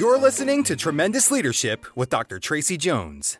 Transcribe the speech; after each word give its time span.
You're 0.00 0.16
listening 0.16 0.64
to 0.64 0.76
Tremendous 0.76 1.30
Leadership 1.30 1.84
with 1.94 2.08
Dr. 2.08 2.38
Tracy 2.38 2.78
Jones. 2.78 3.36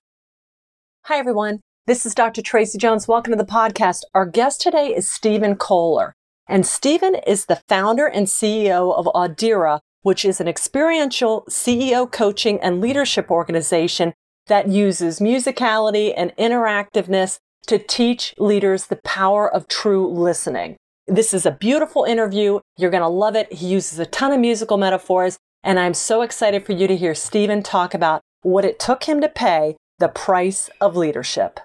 Hi, 1.04 1.16
everyone. 1.16 1.60
This 1.86 2.04
is 2.04 2.14
Dr. 2.14 2.42
Tracy 2.42 2.76
Jones. 2.76 3.08
Welcome 3.08 3.32
to 3.32 3.38
the 3.38 3.50
podcast. 3.50 4.02
Our 4.14 4.26
guest 4.26 4.60
today 4.60 4.94
is 4.94 5.08
Stephen 5.08 5.56
Kohler. 5.56 6.12
And 6.46 6.66
Stephen 6.66 7.14
is 7.26 7.46
the 7.46 7.62
founder 7.66 8.06
and 8.06 8.26
CEO 8.26 8.94
of 8.94 9.06
Audira, 9.06 9.80
which 10.02 10.22
is 10.22 10.38
an 10.38 10.48
experiential 10.48 11.46
CEO 11.48 12.12
coaching 12.12 12.60
and 12.60 12.82
leadership 12.82 13.30
organization 13.30 14.12
that 14.48 14.68
uses 14.68 15.18
musicality 15.18 16.12
and 16.14 16.36
interactiveness 16.36 17.38
to 17.68 17.78
teach 17.78 18.34
leaders 18.36 18.88
the 18.88 19.00
power 19.02 19.50
of 19.50 19.66
true 19.66 20.06
listening. 20.06 20.76
This 21.06 21.32
is 21.32 21.46
a 21.46 21.52
beautiful 21.52 22.04
interview. 22.04 22.60
You're 22.76 22.90
going 22.90 23.00
to 23.00 23.08
love 23.08 23.34
it. 23.34 23.50
He 23.50 23.66
uses 23.66 23.98
a 23.98 24.04
ton 24.04 24.32
of 24.32 24.40
musical 24.40 24.76
metaphors. 24.76 25.38
And 25.62 25.78
I'm 25.78 25.94
so 25.94 26.22
excited 26.22 26.64
for 26.64 26.72
you 26.72 26.86
to 26.86 26.96
hear 26.96 27.14
Stephen 27.14 27.62
talk 27.62 27.92
about 27.92 28.22
what 28.42 28.64
it 28.64 28.78
took 28.78 29.04
him 29.04 29.20
to 29.20 29.28
pay 29.28 29.76
the 29.98 30.08
price 30.08 30.70
of 30.80 30.96
leadership. 30.96 31.60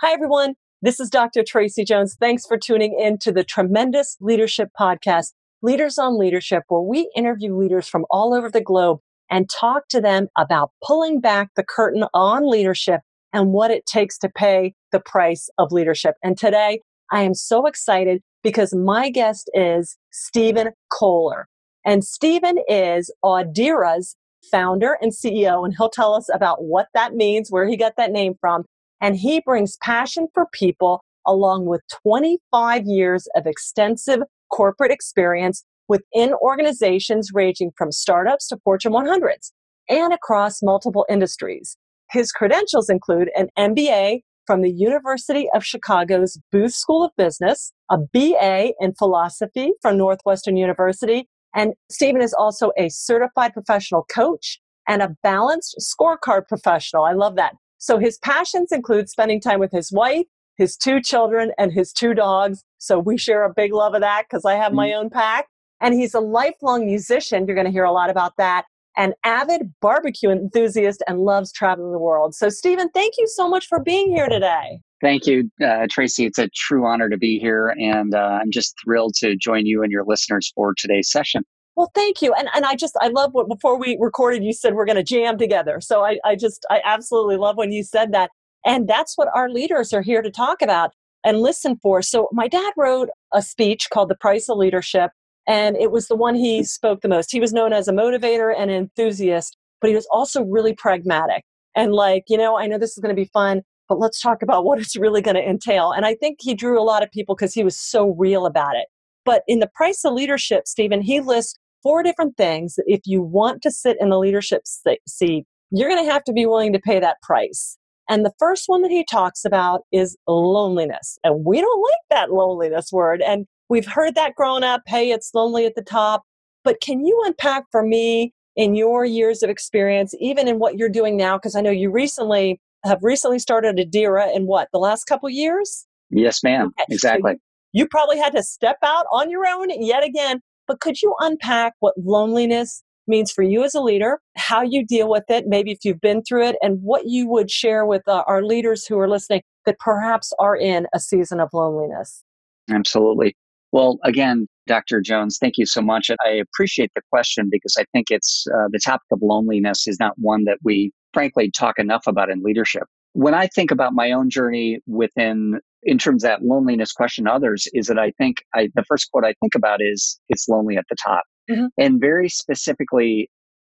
Hi, 0.00 0.12
everyone. 0.12 0.54
This 0.80 1.00
is 1.00 1.10
Dr. 1.10 1.42
Tracy 1.46 1.84
Jones. 1.84 2.16
Thanks 2.18 2.46
for 2.46 2.56
tuning 2.56 2.96
in 2.98 3.18
to 3.18 3.32
the 3.32 3.42
Tremendous 3.42 4.16
Leadership 4.20 4.68
Podcast, 4.78 5.32
Leaders 5.62 5.98
on 5.98 6.18
Leadership, 6.18 6.62
where 6.68 6.80
we 6.80 7.10
interview 7.16 7.56
leaders 7.56 7.88
from 7.88 8.04
all 8.10 8.34
over 8.34 8.48
the 8.48 8.60
globe 8.60 9.00
and 9.28 9.50
talk 9.50 9.88
to 9.88 10.00
them 10.00 10.28
about 10.38 10.70
pulling 10.84 11.20
back 11.20 11.50
the 11.56 11.64
curtain 11.64 12.04
on 12.14 12.48
leadership 12.48 13.00
and 13.32 13.52
what 13.52 13.70
it 13.70 13.86
takes 13.86 14.18
to 14.18 14.28
pay 14.28 14.74
the 14.92 15.00
price 15.00 15.48
of 15.58 15.72
leadership. 15.72 16.14
And 16.22 16.38
today 16.38 16.80
I 17.10 17.22
am 17.22 17.34
so 17.34 17.66
excited 17.66 18.22
because 18.42 18.74
my 18.74 19.10
guest 19.10 19.50
is 19.54 19.96
Stephen 20.10 20.70
Kohler. 20.90 21.48
And 21.84 22.04
Stephen 22.04 22.58
is 22.68 23.12
Audira's 23.24 24.16
founder 24.50 24.98
and 25.00 25.12
CEO, 25.12 25.64
and 25.64 25.74
he'll 25.76 25.90
tell 25.90 26.14
us 26.14 26.28
about 26.32 26.62
what 26.62 26.88
that 26.94 27.14
means, 27.14 27.50
where 27.50 27.68
he 27.68 27.76
got 27.76 27.94
that 27.96 28.12
name 28.12 28.34
from. 28.40 28.64
And 29.00 29.16
he 29.16 29.40
brings 29.40 29.76
passion 29.78 30.28
for 30.34 30.46
people 30.52 31.02
along 31.26 31.66
with 31.66 31.82
25 32.04 32.84
years 32.84 33.28
of 33.34 33.46
extensive 33.46 34.20
corporate 34.52 34.92
experience 34.92 35.64
within 35.88 36.34
organizations 36.34 37.30
ranging 37.32 37.70
from 37.76 37.92
startups 37.92 38.48
to 38.48 38.58
Fortune 38.64 38.92
100s 38.92 39.52
and 39.88 40.12
across 40.12 40.62
multiple 40.62 41.06
industries. 41.08 41.76
His 42.10 42.32
credentials 42.32 42.88
include 42.88 43.30
an 43.36 43.48
MBA 43.58 44.20
from 44.52 44.60
the 44.60 44.70
University 44.70 45.48
of 45.54 45.64
Chicago's 45.64 46.38
Booth 46.50 46.74
School 46.74 47.02
of 47.02 47.10
Business, 47.16 47.72
a 47.90 47.96
BA 47.96 48.74
in 48.80 48.92
philosophy 48.92 49.72
from 49.80 49.96
Northwestern 49.96 50.58
University, 50.58 51.26
and 51.54 51.72
Stephen 51.90 52.20
is 52.20 52.34
also 52.34 52.70
a 52.76 52.90
certified 52.90 53.54
professional 53.54 54.04
coach 54.14 54.60
and 54.86 55.00
a 55.00 55.16
balanced 55.22 55.76
scorecard 55.80 56.48
professional. 56.48 57.04
I 57.04 57.12
love 57.12 57.34
that. 57.36 57.54
So 57.78 57.96
his 57.96 58.18
passions 58.18 58.72
include 58.72 59.08
spending 59.08 59.40
time 59.40 59.58
with 59.58 59.72
his 59.72 59.90
wife, 59.90 60.26
his 60.58 60.76
two 60.76 61.00
children, 61.00 61.52
and 61.56 61.72
his 61.72 61.90
two 61.90 62.12
dogs. 62.12 62.62
So 62.76 62.98
we 62.98 63.16
share 63.16 63.44
a 63.44 63.54
big 63.54 63.72
love 63.72 63.94
of 63.94 64.02
that 64.02 64.26
because 64.28 64.44
I 64.44 64.56
have 64.56 64.74
my 64.74 64.88
mm-hmm. 64.88 65.04
own 65.04 65.08
pack. 65.08 65.46
And 65.80 65.94
he's 65.94 66.12
a 66.12 66.20
lifelong 66.20 66.84
musician. 66.84 67.46
You're 67.46 67.56
going 67.56 67.64
to 67.64 67.72
hear 67.72 67.84
a 67.84 67.90
lot 67.90 68.10
about 68.10 68.36
that. 68.36 68.66
An 68.96 69.14
avid 69.24 69.72
barbecue 69.80 70.30
enthusiast 70.30 71.02
and 71.08 71.20
loves 71.20 71.52
traveling 71.52 71.92
the 71.92 71.98
world. 71.98 72.34
So, 72.34 72.48
Stephen, 72.48 72.88
thank 72.90 73.14
you 73.16 73.26
so 73.26 73.48
much 73.48 73.66
for 73.66 73.80
being 73.80 74.10
here 74.10 74.28
today. 74.28 74.80
Thank 75.00 75.26
you, 75.26 75.50
uh, 75.64 75.86
Tracy. 75.90 76.26
It's 76.26 76.38
a 76.38 76.48
true 76.54 76.86
honor 76.86 77.08
to 77.08 77.16
be 77.16 77.38
here. 77.38 77.74
And 77.78 78.14
uh, 78.14 78.38
I'm 78.40 78.50
just 78.50 78.74
thrilled 78.84 79.14
to 79.16 79.34
join 79.36 79.66
you 79.66 79.82
and 79.82 79.90
your 79.90 80.04
listeners 80.04 80.52
for 80.54 80.74
today's 80.74 81.10
session. 81.10 81.42
Well, 81.74 81.90
thank 81.94 82.20
you. 82.20 82.34
And 82.34 82.48
and 82.54 82.64
I 82.64 82.76
just 82.76 82.96
I 83.00 83.08
love 83.08 83.30
what 83.32 83.48
before 83.48 83.78
we 83.78 83.96
recorded 83.98 84.44
you 84.44 84.52
said 84.52 84.74
we're 84.74 84.84
going 84.84 84.96
to 84.96 85.02
jam 85.02 85.38
together. 85.38 85.80
So 85.80 86.04
I 86.04 86.18
I 86.24 86.36
just 86.36 86.66
I 86.70 86.80
absolutely 86.84 87.36
love 87.36 87.56
when 87.56 87.72
you 87.72 87.82
said 87.82 88.12
that. 88.12 88.30
And 88.64 88.86
that's 88.86 89.16
what 89.16 89.28
our 89.34 89.48
leaders 89.48 89.92
are 89.92 90.02
here 90.02 90.22
to 90.22 90.30
talk 90.30 90.62
about 90.62 90.90
and 91.24 91.40
listen 91.40 91.78
for. 91.82 92.02
So 92.02 92.28
my 92.32 92.46
dad 92.46 92.72
wrote 92.76 93.08
a 93.32 93.42
speech 93.42 93.88
called 93.90 94.10
The 94.10 94.16
Price 94.16 94.48
of 94.48 94.58
Leadership 94.58 95.10
and 95.46 95.76
it 95.76 95.90
was 95.90 96.08
the 96.08 96.16
one 96.16 96.34
he 96.34 96.64
spoke 96.64 97.00
the 97.00 97.08
most. 97.08 97.32
He 97.32 97.40
was 97.40 97.52
known 97.52 97.72
as 97.72 97.88
a 97.88 97.92
motivator 97.92 98.54
and 98.56 98.70
enthusiast, 98.70 99.56
but 99.80 99.88
he 99.88 99.96
was 99.96 100.06
also 100.12 100.44
really 100.44 100.74
pragmatic. 100.74 101.44
And 101.74 101.92
like, 101.92 102.24
you 102.28 102.36
know, 102.36 102.56
I 102.56 102.66
know 102.66 102.78
this 102.78 102.92
is 102.92 102.98
going 102.98 103.14
to 103.14 103.20
be 103.20 103.30
fun, 103.32 103.62
but 103.88 103.98
let's 103.98 104.20
talk 104.20 104.42
about 104.42 104.64
what 104.66 104.78
it's 104.78 104.96
really 104.96 105.22
going 105.22 105.36
to 105.36 105.48
entail. 105.48 105.92
And 105.92 106.06
I 106.06 106.14
think 106.14 106.38
he 106.40 106.54
drew 106.54 106.80
a 106.80 106.84
lot 106.84 107.02
of 107.02 107.10
people 107.10 107.34
because 107.34 107.54
he 107.54 107.64
was 107.64 107.78
so 107.78 108.14
real 108.18 108.46
about 108.46 108.76
it. 108.76 108.86
But 109.24 109.42
in 109.46 109.60
the 109.60 109.70
price 109.74 110.04
of 110.04 110.14
leadership, 110.14 110.66
Stephen, 110.66 111.00
he 111.00 111.20
lists 111.20 111.58
four 111.82 112.02
different 112.02 112.36
things 112.36 112.74
that 112.76 112.84
if 112.86 113.00
you 113.04 113.22
want 113.22 113.62
to 113.62 113.70
sit 113.70 113.96
in 114.00 114.10
the 114.10 114.18
leadership 114.18 114.62
seat, 115.06 115.44
you're 115.70 115.88
going 115.88 116.04
to 116.04 116.12
have 116.12 116.24
to 116.24 116.32
be 116.32 116.46
willing 116.46 116.72
to 116.72 116.78
pay 116.78 117.00
that 117.00 117.20
price. 117.22 117.78
And 118.08 118.24
the 118.24 118.32
first 118.38 118.64
one 118.66 118.82
that 118.82 118.90
he 118.90 119.04
talks 119.04 119.44
about 119.44 119.82
is 119.92 120.16
loneliness. 120.26 121.18
And 121.24 121.44
we 121.44 121.60
don't 121.60 121.82
like 121.82 122.00
that 122.10 122.32
loneliness 122.32 122.90
word. 122.92 123.22
And 123.22 123.46
we've 123.72 123.86
heard 123.86 124.14
that 124.14 124.34
growing 124.34 124.62
up. 124.62 124.82
Hey, 124.86 125.10
it's 125.10 125.34
lonely 125.34 125.64
at 125.64 125.74
the 125.74 125.82
top. 125.82 126.22
But 126.62 126.80
can 126.82 127.06
you 127.06 127.20
unpack 127.24 127.64
for 127.72 127.82
me 127.82 128.34
in 128.54 128.74
your 128.74 129.06
years 129.06 129.42
of 129.42 129.48
experience, 129.48 130.14
even 130.20 130.46
in 130.46 130.58
what 130.58 130.76
you're 130.76 130.90
doing 130.90 131.16
now? 131.16 131.38
Because 131.38 131.56
I 131.56 131.62
know 131.62 131.70
you 131.70 131.90
recently 131.90 132.60
have 132.84 132.98
recently 133.00 133.38
started 133.38 133.76
Audira 133.76 134.34
in 134.36 134.46
what, 134.46 134.68
the 134.72 134.78
last 134.78 135.04
couple 135.04 135.28
years? 135.30 135.86
Yes, 136.10 136.42
ma'am. 136.42 136.66
Okay. 136.66 136.94
Exactly. 136.94 137.32
So 137.32 137.38
you 137.72 137.88
probably 137.88 138.18
had 138.18 138.34
to 138.34 138.42
step 138.42 138.76
out 138.84 139.06
on 139.10 139.30
your 139.30 139.46
own 139.46 139.70
yet 139.82 140.04
again. 140.04 140.40
But 140.68 140.80
could 140.80 141.00
you 141.00 141.14
unpack 141.20 141.72
what 141.80 141.94
loneliness 141.96 142.82
means 143.06 143.32
for 143.32 143.42
you 143.42 143.64
as 143.64 143.74
a 143.74 143.80
leader, 143.80 144.20
how 144.36 144.60
you 144.60 144.84
deal 144.84 145.08
with 145.08 145.24
it, 145.28 145.46
maybe 145.46 145.72
if 145.72 145.78
you've 145.82 146.00
been 146.00 146.22
through 146.22 146.46
it, 146.46 146.56
and 146.60 146.78
what 146.82 147.06
you 147.06 147.26
would 147.26 147.50
share 147.50 147.86
with 147.86 148.06
uh, 148.06 148.22
our 148.26 148.44
leaders 148.44 148.86
who 148.86 148.98
are 148.98 149.08
listening 149.08 149.40
that 149.64 149.78
perhaps 149.78 150.30
are 150.38 150.56
in 150.56 150.86
a 150.92 151.00
season 151.00 151.40
of 151.40 151.48
loneliness? 151.54 152.22
Absolutely. 152.70 153.34
Well, 153.72 153.98
again, 154.04 154.46
Dr. 154.66 155.00
Jones, 155.00 155.38
thank 155.40 155.58
you 155.58 155.66
so 155.66 155.80
much. 155.80 156.10
I 156.24 156.30
appreciate 156.30 156.92
the 156.94 157.02
question 157.10 157.48
because 157.50 157.76
I 157.78 157.84
think 157.92 158.08
it's 158.10 158.46
uh, 158.54 158.68
the 158.70 158.78
topic 158.78 159.06
of 159.10 159.20
loneliness 159.22 159.86
is 159.88 159.98
not 159.98 160.12
one 160.18 160.44
that 160.44 160.58
we 160.62 160.92
frankly 161.12 161.50
talk 161.50 161.78
enough 161.78 162.06
about 162.06 162.30
in 162.30 162.42
leadership. 162.42 162.84
When 163.14 163.34
I 163.34 163.46
think 163.46 163.70
about 163.70 163.92
my 163.92 164.12
own 164.12 164.30
journey 164.30 164.78
within 164.86 165.58
in 165.82 165.98
terms 165.98 166.22
of 166.22 166.28
that 166.28 166.42
loneliness 166.44 166.92
question 166.92 167.26
others 167.26 167.66
is 167.72 167.86
that 167.86 167.98
I 167.98 168.12
think 168.12 168.36
I, 168.54 168.68
the 168.74 168.84
first 168.84 169.10
quote 169.10 169.24
I 169.24 169.34
think 169.40 169.54
about 169.54 169.80
is 169.82 170.18
it's 170.28 170.48
lonely 170.48 170.76
at 170.76 170.84
the 170.88 170.96
top. 171.02 171.24
Mm-hmm. 171.50 171.66
And 171.76 172.00
very 172.00 172.28
specifically, 172.28 173.28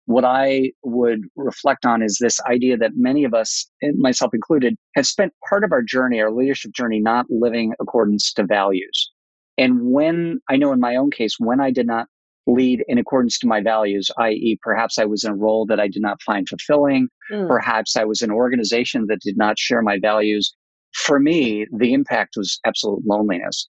what 0.07 0.25
I 0.25 0.73
would 0.85 1.21
reflect 1.37 1.85
on 1.85 2.03
is 2.03 2.17
this 2.19 2.41
idea 2.49 2.79
that 2.79 2.93
many 2.95 3.25
of 3.25 3.35
us, 3.35 3.71
myself 3.99 4.33
included, 4.33 4.75
have 4.95 5.07
spent 5.07 5.35
part 5.49 5.65
of 5.65 5.73
our 5.73 5.83
journey, 5.83 6.21
our 6.21 6.33
leadership 6.33 6.73
journey, 6.73 6.99
not 6.99 7.27
living 7.29 7.75
accordance 7.79 8.33
to 8.33 8.45
values. 8.45 9.13
And 9.59 9.91
when 9.91 10.41
I 10.49 10.57
know 10.57 10.73
in 10.73 10.81
my 10.81 10.97
own 10.97 11.11
case, 11.11 11.35
when 11.39 11.61
I 11.61 11.71
did 11.71 11.87
not 11.87 12.07
lead 12.47 12.83
in 12.89 12.97
accordance 12.97 13.39
to 13.41 13.47
my 13.47 13.61
values, 13.61 14.11
i.e., 14.19 14.59
perhaps 14.63 14.99
I 14.99 15.05
was 15.05 15.25
in 15.25 15.33
a 15.33 15.37
role 15.37 15.67
that 15.67 15.81
I 15.81 15.89
did 15.89 16.01
not 16.01 16.23
find 16.23 16.49
fulfilling, 16.49 17.09
mm. 17.31 17.47
perhaps 17.47 17.97
I 17.97 18.05
was 18.05 18.23
in 18.23 18.31
an 18.31 18.37
organization 18.37 19.07
that 19.09 19.21
did 19.21 19.37
not 19.37 19.59
share 19.59 19.83
my 19.83 19.99
values, 20.01 20.55
for 20.95 21.21
me, 21.21 21.67
the 21.77 21.93
impact 21.93 22.35
was 22.37 22.59
absolute 22.65 23.03
loneliness. 23.07 23.69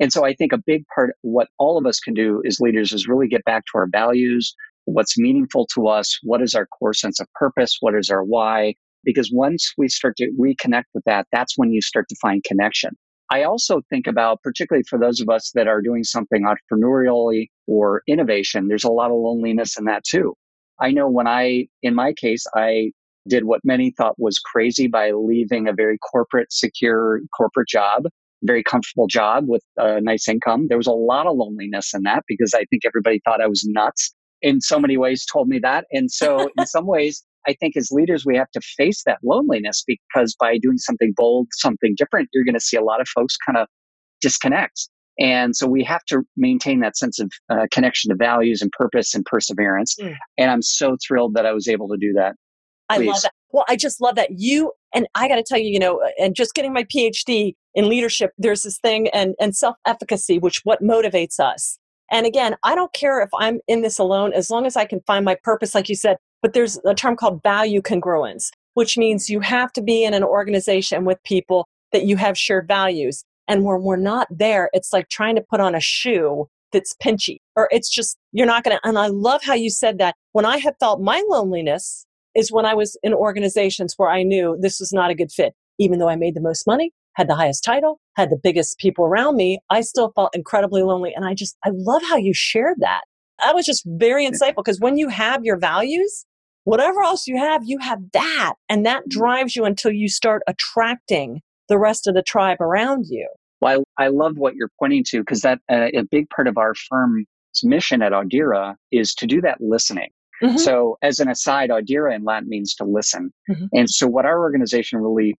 And 0.00 0.12
so 0.12 0.24
I 0.24 0.34
think 0.34 0.52
a 0.52 0.62
big 0.64 0.84
part, 0.94 1.14
what 1.22 1.48
all 1.58 1.78
of 1.78 1.86
us 1.86 1.98
can 1.98 2.14
do 2.14 2.42
as 2.46 2.60
leaders 2.60 2.92
is 2.92 3.08
really 3.08 3.28
get 3.28 3.44
back 3.44 3.64
to 3.66 3.78
our 3.78 3.88
values, 3.90 4.54
what's 4.84 5.18
meaningful 5.18 5.66
to 5.74 5.88
us, 5.88 6.18
what 6.22 6.42
is 6.42 6.54
our 6.54 6.66
core 6.66 6.94
sense 6.94 7.20
of 7.20 7.26
purpose, 7.34 7.78
what 7.80 7.94
is 7.94 8.10
our 8.10 8.22
why. 8.22 8.74
Because 9.04 9.30
once 9.32 9.72
we 9.76 9.88
start 9.88 10.16
to 10.18 10.30
reconnect 10.38 10.84
with 10.94 11.04
that, 11.06 11.26
that's 11.32 11.54
when 11.56 11.72
you 11.72 11.80
start 11.80 12.06
to 12.08 12.16
find 12.20 12.44
connection. 12.44 12.90
I 13.30 13.42
also 13.42 13.82
think 13.90 14.06
about, 14.06 14.42
particularly 14.42 14.84
for 14.88 14.98
those 14.98 15.20
of 15.20 15.28
us 15.28 15.50
that 15.54 15.68
are 15.68 15.82
doing 15.82 16.04
something 16.04 16.44
entrepreneurially 16.44 17.48
or 17.66 18.02
innovation, 18.08 18.68
there's 18.68 18.84
a 18.84 18.90
lot 18.90 19.10
of 19.10 19.18
loneliness 19.18 19.78
in 19.78 19.84
that 19.84 20.04
too. 20.04 20.34
I 20.80 20.90
know 20.90 21.08
when 21.08 21.26
I, 21.26 21.66
in 21.82 21.94
my 21.94 22.12
case, 22.12 22.46
I 22.54 22.92
did 23.28 23.44
what 23.44 23.60
many 23.64 23.92
thought 23.96 24.14
was 24.18 24.38
crazy 24.38 24.86
by 24.86 25.10
leaving 25.10 25.68
a 25.68 25.72
very 25.72 25.98
corporate, 25.98 26.52
secure 26.52 27.20
corporate 27.36 27.68
job, 27.68 28.04
very 28.42 28.62
comfortable 28.62 29.06
job 29.06 29.44
with 29.46 29.62
a 29.76 30.00
nice 30.00 30.28
income. 30.28 30.66
There 30.68 30.78
was 30.78 30.86
a 30.86 30.92
lot 30.92 31.26
of 31.26 31.36
loneliness 31.36 31.92
in 31.94 32.02
that 32.04 32.22
because 32.26 32.54
I 32.54 32.64
think 32.70 32.84
everybody 32.86 33.20
thought 33.24 33.42
I 33.42 33.48
was 33.48 33.64
nuts 33.66 34.14
in 34.40 34.60
so 34.60 34.78
many 34.78 34.96
ways, 34.96 35.26
told 35.30 35.48
me 35.48 35.58
that. 35.58 35.84
And 35.92 36.10
so, 36.10 36.48
in 36.56 36.66
some 36.66 36.86
ways, 36.86 37.24
I 37.48 37.54
think 37.54 37.76
as 37.76 37.90
leaders, 37.90 38.24
we 38.26 38.36
have 38.36 38.50
to 38.52 38.60
face 38.60 39.02
that 39.06 39.18
loneliness 39.24 39.84
because 39.86 40.36
by 40.38 40.58
doing 40.58 40.78
something 40.78 41.12
bold, 41.16 41.48
something 41.52 41.94
different, 41.96 42.28
you're 42.32 42.44
going 42.44 42.54
to 42.54 42.60
see 42.60 42.76
a 42.76 42.82
lot 42.82 43.00
of 43.00 43.08
folks 43.08 43.36
kind 43.36 43.56
of 43.56 43.66
disconnect. 44.20 44.88
And 45.18 45.56
so 45.56 45.66
we 45.66 45.82
have 45.84 46.04
to 46.08 46.22
maintain 46.36 46.80
that 46.80 46.96
sense 46.96 47.18
of 47.18 47.30
uh, 47.50 47.66
connection 47.72 48.10
to 48.10 48.16
values 48.16 48.62
and 48.62 48.70
purpose 48.72 49.14
and 49.14 49.24
perseverance. 49.24 49.96
Mm. 50.00 50.16
And 50.36 50.50
I'm 50.50 50.62
so 50.62 50.96
thrilled 51.06 51.34
that 51.34 51.46
I 51.46 51.52
was 51.52 51.66
able 51.66 51.88
to 51.88 51.96
do 51.96 52.12
that. 52.12 52.34
I 52.88 52.98
love 52.98 53.22
that. 53.22 53.32
Well, 53.50 53.64
I 53.68 53.76
just 53.76 54.00
love 54.00 54.14
that 54.16 54.30
you 54.38 54.72
and 54.94 55.06
I 55.14 55.28
got 55.28 55.36
to 55.36 55.42
tell 55.42 55.58
you, 55.58 55.70
you 55.70 55.78
know, 55.78 56.00
and 56.18 56.34
just 56.34 56.54
getting 56.54 56.72
my 56.72 56.84
PhD 56.84 57.54
in 57.74 57.88
leadership, 57.88 58.32
there's 58.38 58.62
this 58.62 58.78
thing 58.78 59.08
and 59.08 59.34
and 59.40 59.54
self 59.54 59.76
efficacy, 59.86 60.38
which 60.38 60.60
what 60.64 60.82
motivates 60.82 61.38
us. 61.38 61.78
And 62.10 62.26
again, 62.26 62.56
I 62.64 62.74
don't 62.74 62.92
care 62.94 63.20
if 63.20 63.28
I'm 63.38 63.60
in 63.68 63.82
this 63.82 63.98
alone 63.98 64.32
as 64.32 64.48
long 64.48 64.64
as 64.64 64.76
I 64.76 64.86
can 64.86 65.00
find 65.06 65.24
my 65.24 65.36
purpose, 65.42 65.74
like 65.74 65.88
you 65.88 65.94
said. 65.94 66.16
But 66.42 66.52
there's 66.52 66.78
a 66.84 66.94
term 66.94 67.16
called 67.16 67.42
value 67.42 67.82
congruence, 67.82 68.50
which 68.74 68.96
means 68.96 69.28
you 69.28 69.40
have 69.40 69.72
to 69.72 69.82
be 69.82 70.04
in 70.04 70.14
an 70.14 70.22
organization 70.22 71.04
with 71.04 71.22
people 71.24 71.66
that 71.92 72.04
you 72.04 72.16
have 72.16 72.38
shared 72.38 72.68
values. 72.68 73.24
And 73.48 73.64
when 73.64 73.82
we're 73.82 73.96
not 73.96 74.28
there, 74.30 74.70
it's 74.72 74.92
like 74.92 75.08
trying 75.08 75.36
to 75.36 75.42
put 75.42 75.60
on 75.60 75.74
a 75.74 75.80
shoe 75.80 76.46
that's 76.70 76.94
pinchy, 77.02 77.38
or 77.56 77.68
it's 77.72 77.88
just, 77.88 78.18
you're 78.32 78.46
not 78.46 78.62
going 78.62 78.76
to. 78.76 78.88
And 78.88 78.98
I 78.98 79.06
love 79.06 79.42
how 79.42 79.54
you 79.54 79.70
said 79.70 79.98
that. 79.98 80.14
When 80.32 80.44
I 80.44 80.58
have 80.58 80.74
felt 80.78 81.00
my 81.00 81.24
loneliness 81.28 82.06
is 82.34 82.52
when 82.52 82.66
I 82.66 82.74
was 82.74 82.96
in 83.02 83.14
organizations 83.14 83.94
where 83.96 84.10
I 84.10 84.22
knew 84.22 84.56
this 84.60 84.78
was 84.78 84.92
not 84.92 85.10
a 85.10 85.14
good 85.14 85.32
fit. 85.32 85.54
Even 85.78 85.98
though 85.98 86.08
I 86.08 86.16
made 86.16 86.34
the 86.34 86.40
most 86.40 86.66
money, 86.66 86.92
had 87.14 87.28
the 87.28 87.34
highest 87.34 87.64
title, 87.64 88.00
had 88.16 88.30
the 88.30 88.36
biggest 88.36 88.78
people 88.78 89.04
around 89.04 89.36
me, 89.36 89.58
I 89.70 89.80
still 89.80 90.12
felt 90.14 90.34
incredibly 90.34 90.82
lonely. 90.82 91.12
And 91.14 91.24
I 91.24 91.34
just, 91.34 91.56
I 91.64 91.70
love 91.72 92.02
how 92.02 92.16
you 92.16 92.34
shared 92.34 92.76
that. 92.80 93.02
That 93.44 93.54
was 93.54 93.64
just 93.64 93.84
very 93.86 94.26
insightful 94.26 94.56
because 94.56 94.80
when 94.80 94.98
you 94.98 95.08
have 95.08 95.44
your 95.44 95.56
values, 95.56 96.26
whatever 96.68 97.02
else 97.02 97.26
you 97.26 97.38
have, 97.38 97.62
you 97.64 97.78
have 97.78 98.00
that. 98.12 98.54
And 98.68 98.84
that 98.84 99.00
mm-hmm. 99.00 99.18
drives 99.20 99.56
you 99.56 99.64
until 99.64 99.90
you 99.90 100.08
start 100.08 100.42
attracting 100.46 101.40
the 101.68 101.78
rest 101.78 102.06
of 102.06 102.14
the 102.14 102.22
tribe 102.22 102.60
around 102.60 103.06
you. 103.08 103.26
Well, 103.60 103.84
I, 103.96 104.04
I 104.04 104.08
love 104.08 104.36
what 104.36 104.54
you're 104.54 104.70
pointing 104.78 105.04
to 105.08 105.20
because 105.20 105.40
that 105.40 105.60
uh, 105.70 105.88
a 105.94 106.02
big 106.10 106.28
part 106.28 106.46
of 106.46 106.58
our 106.58 106.74
firm's 106.74 107.26
mission 107.64 108.02
at 108.02 108.12
Audira 108.12 108.74
is 108.92 109.14
to 109.14 109.26
do 109.26 109.40
that 109.40 109.60
listening. 109.60 110.10
Mm-hmm. 110.42 110.58
So, 110.58 110.96
as 111.02 111.18
an 111.18 111.28
aside, 111.28 111.70
Audira 111.70 112.14
in 112.14 112.22
Latin 112.22 112.48
means 112.48 112.72
to 112.76 112.84
listen. 112.84 113.32
Mm-hmm. 113.50 113.64
And 113.72 113.90
so, 113.90 114.06
what 114.06 114.24
our 114.24 114.38
organization 114.38 115.00
really 115.00 115.34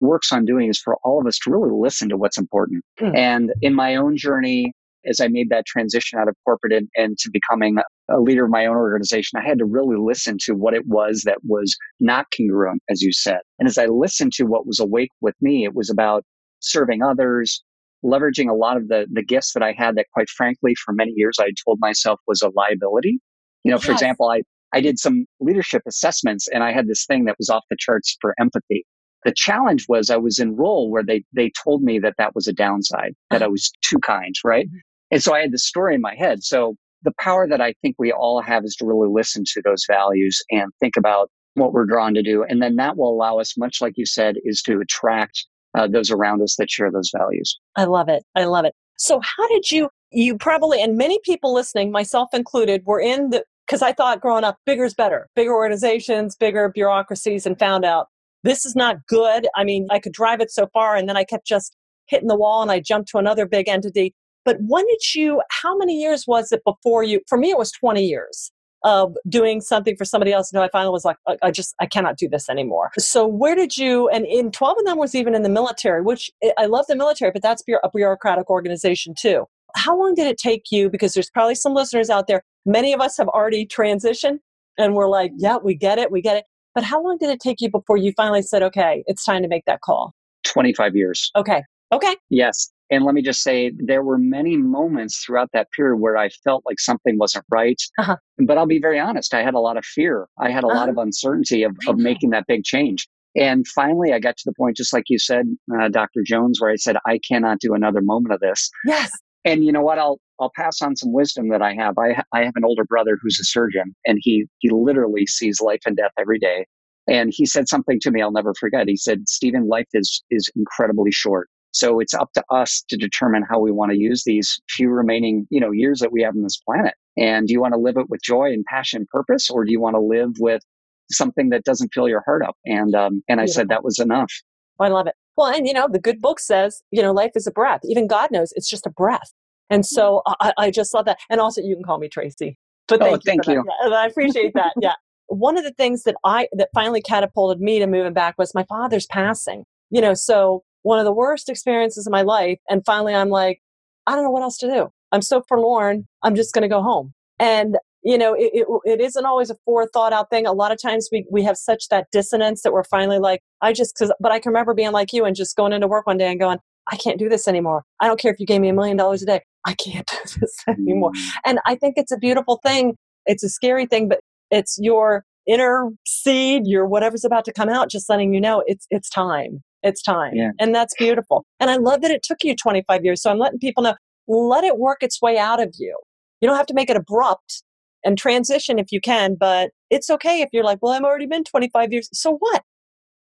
works 0.00 0.32
on 0.32 0.44
doing 0.44 0.68
is 0.68 0.80
for 0.80 0.96
all 1.04 1.20
of 1.20 1.26
us 1.28 1.38
to 1.44 1.52
really 1.52 1.70
listen 1.70 2.08
to 2.08 2.16
what's 2.16 2.36
important. 2.36 2.84
Mm-hmm. 3.00 3.14
And 3.14 3.52
in 3.62 3.76
my 3.76 3.94
own 3.94 4.16
journey, 4.16 4.72
as 5.06 5.20
I 5.20 5.28
made 5.28 5.48
that 5.50 5.66
transition 5.66 6.18
out 6.18 6.28
of 6.28 6.36
corporate 6.44 6.72
and, 6.72 6.88
and, 6.96 7.18
to 7.18 7.30
becoming 7.30 7.78
a 8.10 8.20
leader 8.20 8.44
of 8.44 8.50
my 8.50 8.66
own 8.66 8.76
organization, 8.76 9.38
I 9.38 9.46
had 9.46 9.58
to 9.58 9.64
really 9.64 9.96
listen 9.96 10.36
to 10.42 10.54
what 10.54 10.74
it 10.74 10.86
was 10.86 11.22
that 11.24 11.38
was 11.44 11.76
not 12.00 12.26
congruent, 12.36 12.82
as 12.90 13.02
you 13.02 13.12
said. 13.12 13.40
And 13.58 13.68
as 13.68 13.78
I 13.78 13.86
listened 13.86 14.32
to 14.34 14.44
what 14.44 14.66
was 14.66 14.80
awake 14.80 15.10
with 15.20 15.34
me, 15.40 15.64
it 15.64 15.74
was 15.74 15.90
about 15.90 16.24
serving 16.60 17.02
others, 17.02 17.62
leveraging 18.04 18.50
a 18.50 18.54
lot 18.54 18.76
of 18.76 18.88
the, 18.88 19.06
the 19.12 19.22
gifts 19.22 19.52
that 19.52 19.62
I 19.62 19.72
had 19.72 19.96
that, 19.96 20.06
quite 20.12 20.28
frankly, 20.30 20.74
for 20.74 20.92
many 20.92 21.12
years 21.16 21.36
I 21.40 21.50
told 21.64 21.78
myself 21.80 22.20
was 22.26 22.42
a 22.42 22.50
liability. 22.54 23.18
You 23.64 23.72
know, 23.72 23.78
for 23.78 23.92
example, 23.92 24.30
I, 24.30 24.42
I 24.72 24.80
did 24.80 24.98
some 24.98 25.26
leadership 25.40 25.82
assessments 25.86 26.48
and 26.48 26.62
I 26.62 26.72
had 26.72 26.86
this 26.86 27.04
thing 27.06 27.24
that 27.26 27.36
was 27.38 27.50
off 27.50 27.64
the 27.70 27.76
charts 27.78 28.16
for 28.20 28.34
empathy. 28.40 28.86
The 29.24 29.32
challenge 29.36 29.84
was 29.86 30.08
I 30.08 30.16
was 30.16 30.38
in 30.38 30.56
role 30.56 30.90
where 30.90 31.02
they, 31.02 31.24
they 31.34 31.52
told 31.62 31.82
me 31.82 31.98
that 31.98 32.14
that 32.16 32.34
was 32.34 32.48
a 32.48 32.54
downside, 32.54 33.14
that 33.30 33.42
I 33.42 33.48
was 33.48 33.70
too 33.82 33.98
kind, 33.98 34.34
right? 34.44 34.66
Mm-hmm. 34.66 34.78
And 35.10 35.22
so 35.22 35.34
I 35.34 35.40
had 35.40 35.52
this 35.52 35.64
story 35.64 35.94
in 35.94 36.00
my 36.00 36.14
head. 36.14 36.42
So 36.42 36.76
the 37.02 37.12
power 37.18 37.48
that 37.48 37.60
I 37.60 37.74
think 37.82 37.96
we 37.98 38.12
all 38.12 38.42
have 38.42 38.64
is 38.64 38.76
to 38.76 38.86
really 38.86 39.08
listen 39.10 39.44
to 39.46 39.62
those 39.64 39.84
values 39.88 40.42
and 40.50 40.70
think 40.80 40.96
about 40.96 41.30
what 41.54 41.72
we're 41.72 41.86
drawn 41.86 42.14
to 42.14 42.22
do. 42.22 42.44
And 42.44 42.62
then 42.62 42.76
that 42.76 42.96
will 42.96 43.12
allow 43.12 43.38
us, 43.38 43.56
much 43.56 43.80
like 43.80 43.94
you 43.96 44.06
said, 44.06 44.36
is 44.44 44.62
to 44.62 44.80
attract 44.80 45.46
uh, 45.76 45.88
those 45.88 46.10
around 46.10 46.42
us 46.42 46.56
that 46.56 46.70
share 46.70 46.90
those 46.90 47.10
values. 47.16 47.58
I 47.76 47.84
love 47.84 48.08
it. 48.08 48.24
I 48.36 48.44
love 48.44 48.64
it. 48.64 48.74
So 48.96 49.20
how 49.20 49.48
did 49.48 49.70
you, 49.70 49.88
you 50.10 50.36
probably, 50.36 50.82
and 50.82 50.96
many 50.96 51.18
people 51.24 51.54
listening, 51.54 51.90
myself 51.90 52.28
included, 52.32 52.82
were 52.84 53.00
in 53.00 53.30
the 53.30 53.44
because 53.66 53.82
I 53.82 53.92
thought 53.92 54.20
growing 54.20 54.42
up, 54.42 54.56
bigger 54.66 54.84
is 54.84 54.94
better, 54.94 55.28
bigger 55.36 55.54
organizations, 55.54 56.34
bigger 56.34 56.68
bureaucracies, 56.70 57.46
and 57.46 57.56
found 57.56 57.84
out 57.84 58.08
this 58.42 58.66
is 58.66 58.74
not 58.74 59.06
good. 59.06 59.46
I 59.54 59.62
mean, 59.62 59.86
I 59.92 60.00
could 60.00 60.12
drive 60.12 60.40
it 60.40 60.50
so 60.50 60.66
far, 60.72 60.96
and 60.96 61.08
then 61.08 61.16
I 61.16 61.22
kept 61.22 61.46
just 61.46 61.76
hitting 62.10 62.26
the 62.26 62.36
wall 62.36 62.60
and 62.60 62.70
I 62.70 62.80
jumped 62.80 63.08
to 63.10 63.18
another 63.18 63.46
big 63.46 63.68
entity. 63.68 64.12
But 64.44 64.56
when 64.60 64.86
did 64.86 65.14
you, 65.14 65.42
how 65.50 65.76
many 65.76 66.00
years 66.00 66.26
was 66.26 66.52
it 66.52 66.62
before 66.64 67.02
you, 67.02 67.20
for 67.28 67.38
me, 67.38 67.50
it 67.50 67.58
was 67.58 67.72
20 67.72 68.04
years 68.04 68.50
of 68.82 69.14
doing 69.28 69.60
something 69.60 69.94
for 69.96 70.06
somebody 70.06 70.32
else 70.32 70.50
until 70.50 70.62
I 70.62 70.70
finally 70.70 70.92
was 70.92 71.04
like, 71.04 71.16
I 71.42 71.50
just, 71.50 71.74
I 71.80 71.86
cannot 71.86 72.16
do 72.16 72.28
this 72.28 72.48
anymore. 72.48 72.90
So 72.98 73.26
where 73.26 73.54
did 73.54 73.76
you, 73.76 74.08
and 74.08 74.24
in 74.24 74.50
12 74.50 74.78
of 74.78 74.84
them 74.86 74.96
was 74.96 75.14
even 75.14 75.34
in 75.34 75.42
the 75.42 75.50
military, 75.50 76.00
which 76.00 76.30
eh, 76.42 76.52
I 76.58 76.64
love 76.64 76.86
the 76.88 76.96
military, 76.96 77.30
but 77.30 77.42
that's 77.42 77.62
a 77.68 77.90
bureaucratic 77.94 78.48
organization 78.48 79.14
too. 79.18 79.44
How 79.76 79.96
long 79.98 80.14
did 80.14 80.26
it 80.26 80.38
take 80.38 80.72
you? 80.72 80.88
Because 80.88 81.12
there's 81.12 81.30
probably 81.30 81.54
some 81.54 81.74
listeners 81.74 82.08
out 82.08 82.26
there 82.26 82.42
Many 82.66 82.92
of 82.92 83.00
us 83.00 83.16
have 83.16 83.28
already 83.28 83.66
transitioned 83.66 84.38
and 84.76 84.94
we're 84.94 85.08
like, 85.08 85.32
yeah, 85.36 85.56
we 85.56 85.74
get 85.74 85.98
it, 85.98 86.10
we 86.10 86.20
get 86.20 86.36
it. 86.36 86.44
But 86.74 86.84
how 86.84 87.02
long 87.02 87.16
did 87.18 87.30
it 87.30 87.40
take 87.40 87.60
you 87.60 87.70
before 87.70 87.96
you 87.96 88.12
finally 88.16 88.42
said, 88.42 88.62
okay, 88.62 89.02
it's 89.06 89.24
time 89.24 89.42
to 89.42 89.48
make 89.48 89.64
that 89.66 89.80
call? 89.80 90.14
25 90.44 90.94
years. 90.94 91.30
Okay. 91.36 91.62
Okay. 91.92 92.16
Yes. 92.28 92.70
And 92.90 93.04
let 93.04 93.14
me 93.14 93.22
just 93.22 93.42
say, 93.42 93.72
there 93.76 94.02
were 94.02 94.18
many 94.18 94.56
moments 94.56 95.22
throughout 95.24 95.50
that 95.52 95.68
period 95.76 95.98
where 95.98 96.16
I 96.16 96.28
felt 96.28 96.64
like 96.66 96.80
something 96.80 97.18
wasn't 97.18 97.44
right. 97.50 97.80
Uh-huh. 97.98 98.16
But 98.38 98.58
I'll 98.58 98.66
be 98.66 98.80
very 98.80 98.98
honest, 98.98 99.32
I 99.32 99.42
had 99.42 99.54
a 99.54 99.60
lot 99.60 99.76
of 99.76 99.84
fear. 99.84 100.26
I 100.40 100.50
had 100.50 100.64
a 100.64 100.66
uh-huh. 100.66 100.76
lot 100.76 100.88
of 100.88 100.98
uncertainty 100.98 101.62
of, 101.62 101.76
of 101.86 101.98
making 101.98 102.30
that 102.30 102.46
big 102.48 102.64
change. 102.64 103.06
And 103.36 103.66
finally, 103.68 104.12
I 104.12 104.18
got 104.18 104.36
to 104.36 104.42
the 104.44 104.52
point, 104.54 104.76
just 104.76 104.92
like 104.92 105.04
you 105.08 105.18
said, 105.18 105.46
uh, 105.78 105.88
Dr. 105.88 106.22
Jones, 106.26 106.60
where 106.60 106.70
I 106.70 106.76
said, 106.76 106.96
I 107.06 107.20
cannot 107.26 107.60
do 107.60 107.74
another 107.74 108.00
moment 108.00 108.34
of 108.34 108.40
this. 108.40 108.68
Yes. 108.84 109.10
And 109.44 109.64
you 109.64 109.72
know 109.72 109.82
what? 109.82 109.98
I'll 109.98 110.18
I'll 110.40 110.52
pass 110.56 110.82
on 110.82 110.96
some 110.96 111.12
wisdom 111.12 111.48
that 111.50 111.62
I 111.62 111.74
have. 111.74 111.96
I 111.98 112.22
I 112.32 112.44
have 112.44 112.56
an 112.56 112.64
older 112.64 112.84
brother 112.84 113.18
who's 113.22 113.38
a 113.40 113.44
surgeon, 113.44 113.94
and 114.04 114.18
he 114.20 114.44
he 114.58 114.70
literally 114.70 115.26
sees 115.26 115.60
life 115.60 115.80
and 115.86 115.96
death 115.96 116.12
every 116.18 116.38
day. 116.38 116.66
And 117.08 117.32
he 117.32 117.46
said 117.46 117.68
something 117.68 117.98
to 118.00 118.10
me 118.10 118.20
I'll 118.20 118.32
never 118.32 118.52
forget. 118.52 118.86
He 118.86 118.96
said, 118.96 119.28
"Stephen, 119.28 119.66
life 119.66 119.88
is 119.94 120.22
is 120.30 120.50
incredibly 120.56 121.10
short. 121.10 121.48
So 121.72 122.00
it's 122.00 122.14
up 122.14 122.32
to 122.34 122.44
us 122.50 122.82
to 122.88 122.96
determine 122.96 123.44
how 123.48 123.60
we 123.60 123.70
want 123.70 123.92
to 123.92 123.98
use 123.98 124.24
these 124.24 124.60
few 124.68 124.90
remaining, 124.90 125.46
you 125.50 125.60
know, 125.60 125.70
years 125.70 126.00
that 126.00 126.12
we 126.12 126.22
have 126.22 126.34
on 126.34 126.42
this 126.42 126.56
planet. 126.56 126.94
And 127.16 127.46
do 127.46 127.52
you 127.52 127.60
want 127.60 127.74
to 127.74 127.80
live 127.80 127.96
it 127.96 128.08
with 128.08 128.22
joy 128.22 128.46
and 128.52 128.64
passion 128.64 128.98
and 128.98 129.08
purpose, 129.08 129.50
or 129.50 129.64
do 129.64 129.72
you 129.72 129.80
want 129.80 129.94
to 129.94 130.00
live 130.00 130.30
with 130.38 130.62
something 131.10 131.50
that 131.50 131.64
doesn't 131.64 131.92
fill 131.92 132.08
your 132.08 132.22
heart 132.24 132.42
up?" 132.42 132.56
And 132.64 132.94
um, 132.94 133.22
and 133.28 133.40
I 133.40 133.44
Beautiful. 133.44 133.54
said 133.54 133.68
that 133.68 133.84
was 133.84 133.98
enough. 133.98 134.32
I 134.78 134.88
love 134.88 135.06
it. 135.06 135.14
Well, 135.36 135.48
and 135.48 135.66
you 135.66 135.72
know, 135.72 135.88
the 135.90 135.98
good 135.98 136.20
book 136.20 136.40
says, 136.40 136.82
you 136.90 137.02
know, 137.02 137.12
life 137.12 137.32
is 137.34 137.46
a 137.46 137.50
breath. 137.50 137.80
Even 137.84 138.06
God 138.06 138.30
knows 138.30 138.52
it's 138.56 138.68
just 138.68 138.86
a 138.86 138.90
breath. 138.90 139.32
And 139.68 139.86
so 139.86 140.22
I, 140.26 140.52
I 140.58 140.70
just 140.70 140.92
love 140.92 141.04
that. 141.04 141.18
And 141.30 141.40
also, 141.40 141.62
you 141.62 141.76
can 141.76 141.84
call 141.84 141.98
me 141.98 142.08
Tracy. 142.08 142.58
But 142.88 143.00
thank 143.00 143.10
oh, 143.10 143.14
you. 143.14 143.20
Thank 143.24 143.46
you. 143.46 143.64
Yeah, 143.84 143.94
I 143.94 144.06
appreciate 144.06 144.52
that. 144.54 144.72
Yeah. 144.80 144.94
One 145.28 145.56
of 145.56 145.62
the 145.62 145.72
things 145.72 146.02
that 146.02 146.16
I 146.24 146.48
that 146.52 146.70
finally 146.74 147.00
catapulted 147.00 147.60
me 147.60 147.78
to 147.78 147.86
moving 147.86 148.12
back 148.12 148.34
was 148.36 148.52
my 148.54 148.64
father's 148.64 149.06
passing. 149.06 149.64
You 149.90 150.00
know, 150.00 150.14
so 150.14 150.64
one 150.82 150.98
of 150.98 151.04
the 151.04 151.12
worst 151.12 151.48
experiences 151.48 152.06
of 152.06 152.10
my 152.10 152.22
life. 152.22 152.58
And 152.68 152.84
finally, 152.84 153.14
I'm 153.14 153.28
like, 153.28 153.60
I 154.06 154.14
don't 154.14 154.24
know 154.24 154.30
what 154.30 154.42
else 154.42 154.58
to 154.58 154.66
do. 154.66 154.92
I'm 155.12 155.22
so 155.22 155.42
forlorn. 155.48 156.06
I'm 156.22 156.34
just 156.34 156.54
going 156.54 156.62
to 156.62 156.68
go 156.68 156.82
home. 156.82 157.12
And 157.38 157.76
you 158.02 158.16
know, 158.16 158.34
it, 158.34 158.50
it, 158.54 158.66
it 158.84 159.00
isn't 159.00 159.26
always 159.26 159.50
a 159.50 159.56
forethought 159.64 160.12
out 160.12 160.30
thing. 160.30 160.46
A 160.46 160.52
lot 160.52 160.72
of 160.72 160.80
times 160.80 161.08
we, 161.12 161.26
we 161.30 161.42
have 161.42 161.56
such 161.56 161.88
that 161.88 162.06
dissonance 162.10 162.62
that 162.62 162.72
we're 162.72 162.84
finally 162.84 163.18
like, 163.18 163.42
I 163.60 163.72
just, 163.72 163.94
cause, 163.96 164.10
but 164.20 164.32
I 164.32 164.38
can 164.38 164.50
remember 164.50 164.72
being 164.72 164.92
like 164.92 165.12
you 165.12 165.24
and 165.26 165.36
just 165.36 165.54
going 165.56 165.72
into 165.72 165.86
work 165.86 166.06
one 166.06 166.16
day 166.16 166.30
and 166.30 166.40
going, 166.40 166.58
I 166.90 166.96
can't 166.96 167.18
do 167.18 167.28
this 167.28 167.46
anymore. 167.46 167.84
I 168.00 168.06
don't 168.06 168.18
care 168.18 168.32
if 168.32 168.40
you 168.40 168.46
gave 168.46 168.60
me 168.60 168.68
a 168.68 168.72
million 168.72 168.96
dollars 168.96 169.22
a 169.22 169.26
day. 169.26 169.42
I 169.66 169.74
can't 169.74 170.06
do 170.26 170.40
this 170.40 170.56
anymore. 170.66 171.12
Mm. 171.12 171.30
And 171.44 171.58
I 171.66 171.74
think 171.74 171.94
it's 171.98 172.12
a 172.12 172.16
beautiful 172.16 172.58
thing. 172.64 172.96
It's 173.26 173.42
a 173.42 173.48
scary 173.48 173.86
thing, 173.86 174.08
but 174.08 174.20
it's 174.50 174.78
your 174.80 175.24
inner 175.46 175.90
seed, 176.06 176.62
your 176.66 176.86
whatever's 176.86 177.24
about 177.24 177.44
to 177.44 177.52
come 177.52 177.68
out, 177.68 177.90
just 177.90 178.08
letting 178.08 178.32
you 178.32 178.40
know 178.40 178.62
it's 178.66 178.86
it's 178.90 179.08
time. 179.08 179.62
It's 179.82 180.02
time. 180.02 180.34
Yeah. 180.34 180.50
And 180.58 180.74
that's 180.74 180.94
beautiful. 180.98 181.44
And 181.58 181.70
I 181.70 181.76
love 181.76 182.02
that 182.02 182.10
it 182.10 182.22
took 182.22 182.38
you 182.42 182.54
25 182.54 183.04
years. 183.04 183.22
So 183.22 183.30
I'm 183.30 183.38
letting 183.38 183.58
people 183.58 183.82
know, 183.82 183.94
let 184.26 184.64
it 184.64 184.78
work 184.78 184.98
its 185.02 185.20
way 185.22 185.38
out 185.38 185.62
of 185.62 185.74
you. 185.78 185.96
You 186.40 186.48
don't 186.48 186.56
have 186.56 186.66
to 186.66 186.74
make 186.74 186.90
it 186.90 186.96
abrupt 186.96 187.62
and 188.04 188.16
transition 188.16 188.78
if 188.78 188.92
you 188.92 189.00
can, 189.00 189.36
but 189.38 189.70
it's 189.90 190.10
okay 190.10 190.40
if 190.40 190.50
you're 190.52 190.64
like, 190.64 190.78
well, 190.82 190.92
I've 190.92 191.02
already 191.02 191.26
been 191.26 191.44
25 191.44 191.92
years. 191.92 192.08
So 192.12 192.36
what? 192.38 192.62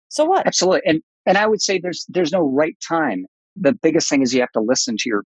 So 0.09 0.25
what? 0.25 0.47
Absolutely. 0.47 0.83
And 0.87 1.03
and 1.27 1.39
I 1.39 1.47
would 1.47 1.61
say 1.61 1.79
there's 1.79 2.05
there's 2.09 2.33
no 2.33 2.43
right 2.43 2.77
time. 2.87 3.27
The 3.57 3.73
biggest 3.73 4.09
thing 4.09 4.23
is 4.23 4.35
you 4.35 4.41
have 4.41 4.53
to 4.53 4.61
listen 4.61 4.97
to 4.99 5.09
your 5.09 5.25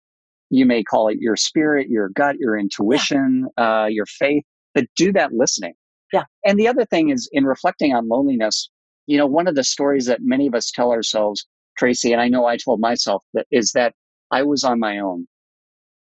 you 0.50 0.66
may 0.66 0.82
call 0.82 1.08
it 1.08 1.18
your 1.20 1.36
spirit, 1.36 1.88
your 1.88 2.10
gut, 2.10 2.36
your 2.38 2.58
intuition, 2.58 3.48
yeah. 3.58 3.82
uh, 3.82 3.86
your 3.86 4.06
faith, 4.06 4.44
but 4.74 4.84
do 4.96 5.12
that 5.12 5.32
listening. 5.32 5.72
Yeah. 6.12 6.24
And 6.44 6.58
the 6.58 6.68
other 6.68 6.84
thing 6.84 7.10
is 7.10 7.28
in 7.32 7.44
reflecting 7.44 7.94
on 7.94 8.08
loneliness, 8.08 8.70
you 9.06 9.18
know, 9.18 9.26
one 9.26 9.46
of 9.46 9.54
the 9.54 9.64
stories 9.64 10.06
that 10.06 10.20
many 10.22 10.46
of 10.46 10.54
us 10.54 10.70
tell 10.70 10.90
ourselves, 10.90 11.46
Tracy, 11.76 12.12
and 12.12 12.20
I 12.20 12.28
know 12.28 12.46
I 12.46 12.56
told 12.56 12.80
myself 12.80 13.22
that 13.34 13.46
is 13.50 13.72
that 13.72 13.94
I 14.30 14.42
was 14.42 14.64
on 14.64 14.78
my 14.78 14.98
own, 14.98 15.26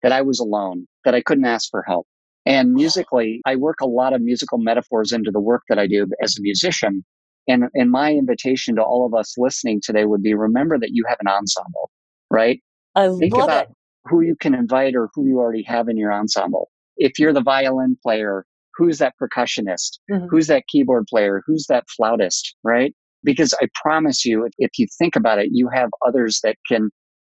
that 0.02 0.12
I 0.12 0.22
was 0.22 0.40
alone, 0.40 0.86
that 1.04 1.14
I 1.14 1.22
couldn't 1.22 1.44
ask 1.44 1.70
for 1.70 1.82
help. 1.82 2.06
And 2.46 2.72
musically, 2.72 3.42
I 3.46 3.56
work 3.56 3.80
a 3.80 3.86
lot 3.86 4.12
of 4.12 4.22
musical 4.22 4.58
metaphors 4.58 5.12
into 5.12 5.30
the 5.30 5.40
work 5.40 5.62
that 5.68 5.78
I 5.78 5.86
do 5.86 6.06
as 6.22 6.36
a 6.38 6.42
musician. 6.42 7.04
And, 7.46 7.64
and 7.74 7.90
my 7.90 8.12
invitation 8.12 8.76
to 8.76 8.82
all 8.82 9.06
of 9.06 9.14
us 9.14 9.36
listening 9.36 9.80
today 9.82 10.04
would 10.04 10.22
be 10.22 10.34
remember 10.34 10.78
that 10.78 10.90
you 10.92 11.04
have 11.08 11.18
an 11.20 11.28
ensemble, 11.28 11.90
right? 12.30 12.60
I 12.94 13.08
Think 13.08 13.34
love 13.34 13.44
about 13.44 13.64
it 13.64 13.76
who 14.06 14.22
you 14.22 14.36
can 14.36 14.54
invite 14.54 14.94
or 14.94 15.08
who 15.14 15.26
you 15.26 15.38
already 15.38 15.62
have 15.62 15.88
in 15.88 15.96
your 15.96 16.12
ensemble. 16.12 16.70
If 16.96 17.18
you're 17.18 17.32
the 17.32 17.42
violin 17.42 17.96
player, 18.02 18.44
who's 18.80 18.98
that 18.98 19.14
percussionist? 19.22 19.98
Mm-hmm. 20.10 20.26
Who's 20.30 20.46
that 20.46 20.64
keyboard 20.68 21.06
player? 21.06 21.42
Who's 21.46 21.66
that 21.68 21.84
flautist? 21.94 22.56
Right? 22.64 22.94
Because 23.22 23.52
I 23.60 23.66
promise 23.74 24.24
you, 24.24 24.46
if, 24.46 24.52
if 24.58 24.70
you 24.78 24.86
think 24.98 25.14
about 25.14 25.38
it, 25.38 25.50
you 25.52 25.68
have 25.68 25.90
others 26.06 26.40
that 26.42 26.56
can, 26.66 26.88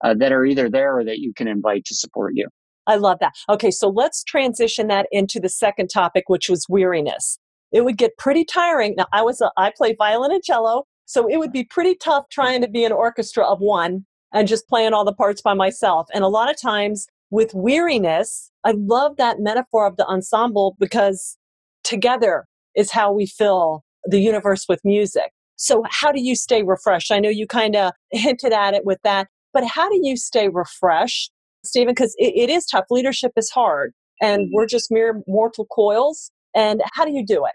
uh, 0.03 0.15
that 0.15 0.31
are 0.31 0.43
either 0.43 0.69
there 0.69 0.97
or 0.97 1.05
that 1.05 1.19
you 1.19 1.31
can 1.37 1.47
invite 1.47 1.85
to 1.85 1.95
support 1.95 2.33
you. 2.35 2.47
I 2.87 2.95
love 2.95 3.19
that. 3.19 3.33
Okay, 3.49 3.71
so 3.71 3.89
let's 3.89 4.23
transition 4.23 4.87
that 4.87 5.07
into 5.11 5.39
the 5.39 5.49
second 5.49 5.89
topic, 5.89 6.23
which 6.27 6.49
was 6.49 6.65
weariness. 6.67 7.37
It 7.71 7.85
would 7.85 7.97
get 7.97 8.17
pretty 8.17 8.45
tiring. 8.45 8.95
Now, 8.97 9.07
I 9.13 9.21
was 9.21 9.41
a, 9.41 9.51
I 9.57 9.71
play 9.75 9.95
violin 9.95 10.31
and 10.31 10.43
cello, 10.43 10.85
so 11.05 11.27
it 11.27 11.37
would 11.37 11.51
be 11.51 11.63
pretty 11.63 11.95
tough 11.95 12.25
trying 12.31 12.61
to 12.61 12.67
be 12.67 12.83
an 12.83 12.91
orchestra 12.91 13.45
of 13.45 13.59
one 13.59 14.05
and 14.33 14.47
just 14.47 14.67
playing 14.67 14.93
all 14.93 15.05
the 15.05 15.13
parts 15.13 15.41
by 15.41 15.53
myself. 15.53 16.07
And 16.13 16.23
a 16.23 16.27
lot 16.27 16.49
of 16.49 16.59
times 16.59 17.07
with 17.36 17.54
weariness, 17.54 18.50
I 18.63 18.72
love 18.77 19.18
that 19.18 19.42
metaphor 19.42 19.86
of 19.86 19.98
the 19.98 20.06
ensemble 20.08 20.77
because 20.80 21.38
together 21.84 22.46
is 22.77 22.92
how 22.92 23.12
we 23.12 23.25
fill 23.25 23.84
the 24.06 24.22
universe 24.22 24.68
with 24.70 24.80
music. 24.86 25.32
So, 25.58 25.84
how 25.89 26.13
do 26.13 26.22
you 26.22 26.34
stay 26.34 26.63
refreshed? 26.63 27.12
I 27.12 27.20
know 27.20 27.27
you 27.27 27.46
kind 27.46 27.75
of 27.75 27.92
hinted 28.12 28.54
at 28.54 28.74
it 28.74 28.86
with 28.86 29.00
that, 29.04 29.27
but 29.54 29.65
how 29.65 29.89
do 29.89 30.00
you 30.01 30.15
stay 30.15 30.48
refreshed, 30.48 31.30
Stephen? 31.65 31.94
Because 31.94 32.15
it, 32.18 32.34
it 32.38 32.50
is 32.50 32.65
tough. 32.68 32.86
Leadership 32.89 33.34
is 33.36 33.50
hard, 33.50 33.94
and 34.22 34.44
mm-hmm. 34.44 34.51
we're 34.54 34.65
just 34.65 34.89
mere 34.89 35.22
mortal 35.27 35.65
coils. 35.65 36.32
And 36.56 36.82
how 36.94 37.04
do 37.04 37.12
you 37.12 37.25
do 37.25 37.46
it? 37.46 37.51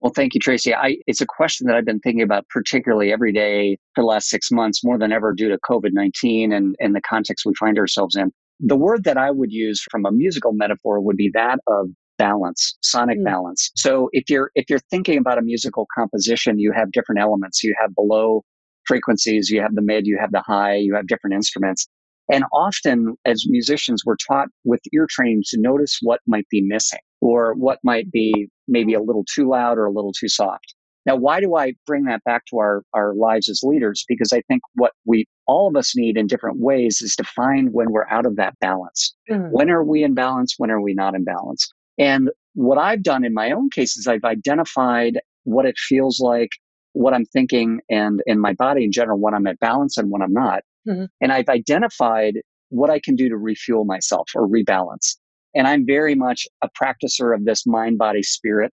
Well, 0.00 0.12
thank 0.14 0.34
you, 0.34 0.40
Tracy. 0.40 0.72
I, 0.72 0.98
it's 1.08 1.20
a 1.20 1.26
question 1.26 1.66
that 1.66 1.74
I've 1.74 1.84
been 1.84 1.98
thinking 1.98 2.22
about 2.22 2.46
particularly 2.50 3.10
every 3.12 3.32
day 3.32 3.78
for 3.96 4.02
the 4.02 4.06
last 4.06 4.28
six 4.28 4.52
months, 4.52 4.84
more 4.84 4.96
than 4.96 5.10
ever 5.10 5.32
due 5.32 5.48
to 5.48 5.58
COVID 5.68 5.90
19 5.92 6.52
and, 6.52 6.76
and 6.78 6.94
the 6.94 7.00
context 7.00 7.44
we 7.44 7.54
find 7.54 7.80
ourselves 7.80 8.14
in. 8.14 8.30
The 8.60 8.76
word 8.76 9.04
that 9.04 9.16
I 9.16 9.30
would 9.30 9.52
use 9.52 9.84
from 9.90 10.06
a 10.06 10.12
musical 10.12 10.52
metaphor 10.52 11.00
would 11.00 11.16
be 11.16 11.30
that 11.34 11.58
of 11.66 11.88
balance, 12.18 12.76
sonic 12.82 13.18
mm. 13.18 13.24
balance. 13.24 13.70
So 13.74 14.08
if 14.12 14.30
you're 14.30 14.50
if 14.54 14.66
you're 14.68 14.80
thinking 14.90 15.18
about 15.18 15.38
a 15.38 15.42
musical 15.42 15.86
composition, 15.96 16.58
you 16.58 16.72
have 16.72 16.92
different 16.92 17.20
elements. 17.20 17.62
You 17.64 17.74
have 17.80 17.94
below 17.94 18.42
frequencies, 18.86 19.50
you 19.50 19.60
have 19.60 19.74
the 19.74 19.82
mid, 19.82 20.06
you 20.06 20.18
have 20.20 20.30
the 20.30 20.42
high, 20.42 20.76
you 20.76 20.94
have 20.94 21.06
different 21.06 21.34
instruments. 21.34 21.86
And 22.32 22.44
often 22.52 23.16
as 23.24 23.44
musicians, 23.48 24.02
we're 24.04 24.16
taught 24.16 24.48
with 24.64 24.80
ear 24.94 25.06
training 25.08 25.42
to 25.48 25.60
notice 25.60 25.98
what 26.02 26.20
might 26.26 26.48
be 26.50 26.62
missing 26.62 27.00
or 27.20 27.54
what 27.54 27.78
might 27.82 28.10
be 28.10 28.48
maybe 28.66 28.94
a 28.94 29.00
little 29.00 29.24
too 29.34 29.48
loud 29.48 29.78
or 29.78 29.86
a 29.86 29.90
little 29.90 30.12
too 30.12 30.28
soft. 30.28 30.74
Now, 31.06 31.16
why 31.16 31.40
do 31.40 31.54
I 31.56 31.74
bring 31.86 32.04
that 32.04 32.24
back 32.24 32.46
to 32.46 32.58
our, 32.58 32.82
our 32.94 33.14
lives 33.14 33.48
as 33.48 33.60
leaders? 33.62 34.04
Because 34.08 34.32
I 34.32 34.40
think 34.48 34.62
what 34.74 34.92
we 35.04 35.26
all 35.46 35.68
of 35.68 35.76
us 35.76 35.94
need 35.94 36.16
in 36.16 36.26
different 36.26 36.58
ways 36.58 37.02
is 37.02 37.14
to 37.16 37.24
find 37.24 37.72
when 37.72 37.90
we're 37.90 38.08
out 38.08 38.26
of 38.26 38.36
that 38.36 38.58
balance. 38.60 39.14
Mm. 39.30 39.50
When 39.50 39.70
are 39.70 39.84
we 39.84 40.02
in 40.02 40.14
balance? 40.14 40.54
When 40.56 40.70
are 40.70 40.80
we 40.80 40.94
not 40.94 41.14
in 41.14 41.24
balance? 41.24 41.70
And 41.98 42.30
what 42.54 42.78
I've 42.78 43.02
done 43.02 43.24
in 43.24 43.34
my 43.34 43.50
own 43.50 43.68
case 43.70 43.96
is 43.96 44.06
I've 44.06 44.24
identified 44.24 45.20
what 45.44 45.66
it 45.66 45.76
feels 45.76 46.20
like, 46.20 46.50
what 46.92 47.12
I'm 47.12 47.26
thinking, 47.26 47.80
and 47.90 48.22
in 48.26 48.40
my 48.40 48.54
body 48.54 48.84
in 48.84 48.92
general, 48.92 49.20
when 49.20 49.34
I'm 49.34 49.46
at 49.46 49.60
balance 49.60 49.98
and 49.98 50.10
when 50.10 50.22
I'm 50.22 50.32
not. 50.32 50.62
Mm-hmm. 50.88 51.04
And 51.20 51.32
I've 51.32 51.48
identified 51.48 52.36
what 52.70 52.90
I 52.90 53.00
can 53.00 53.14
do 53.14 53.28
to 53.28 53.36
refuel 53.36 53.84
myself 53.84 54.30
or 54.34 54.48
rebalance. 54.48 55.16
And 55.54 55.68
I'm 55.68 55.86
very 55.86 56.14
much 56.14 56.46
a 56.62 56.68
practicer 56.70 57.34
of 57.34 57.44
this 57.44 57.66
mind, 57.66 57.98
body, 57.98 58.22
spirit 58.22 58.72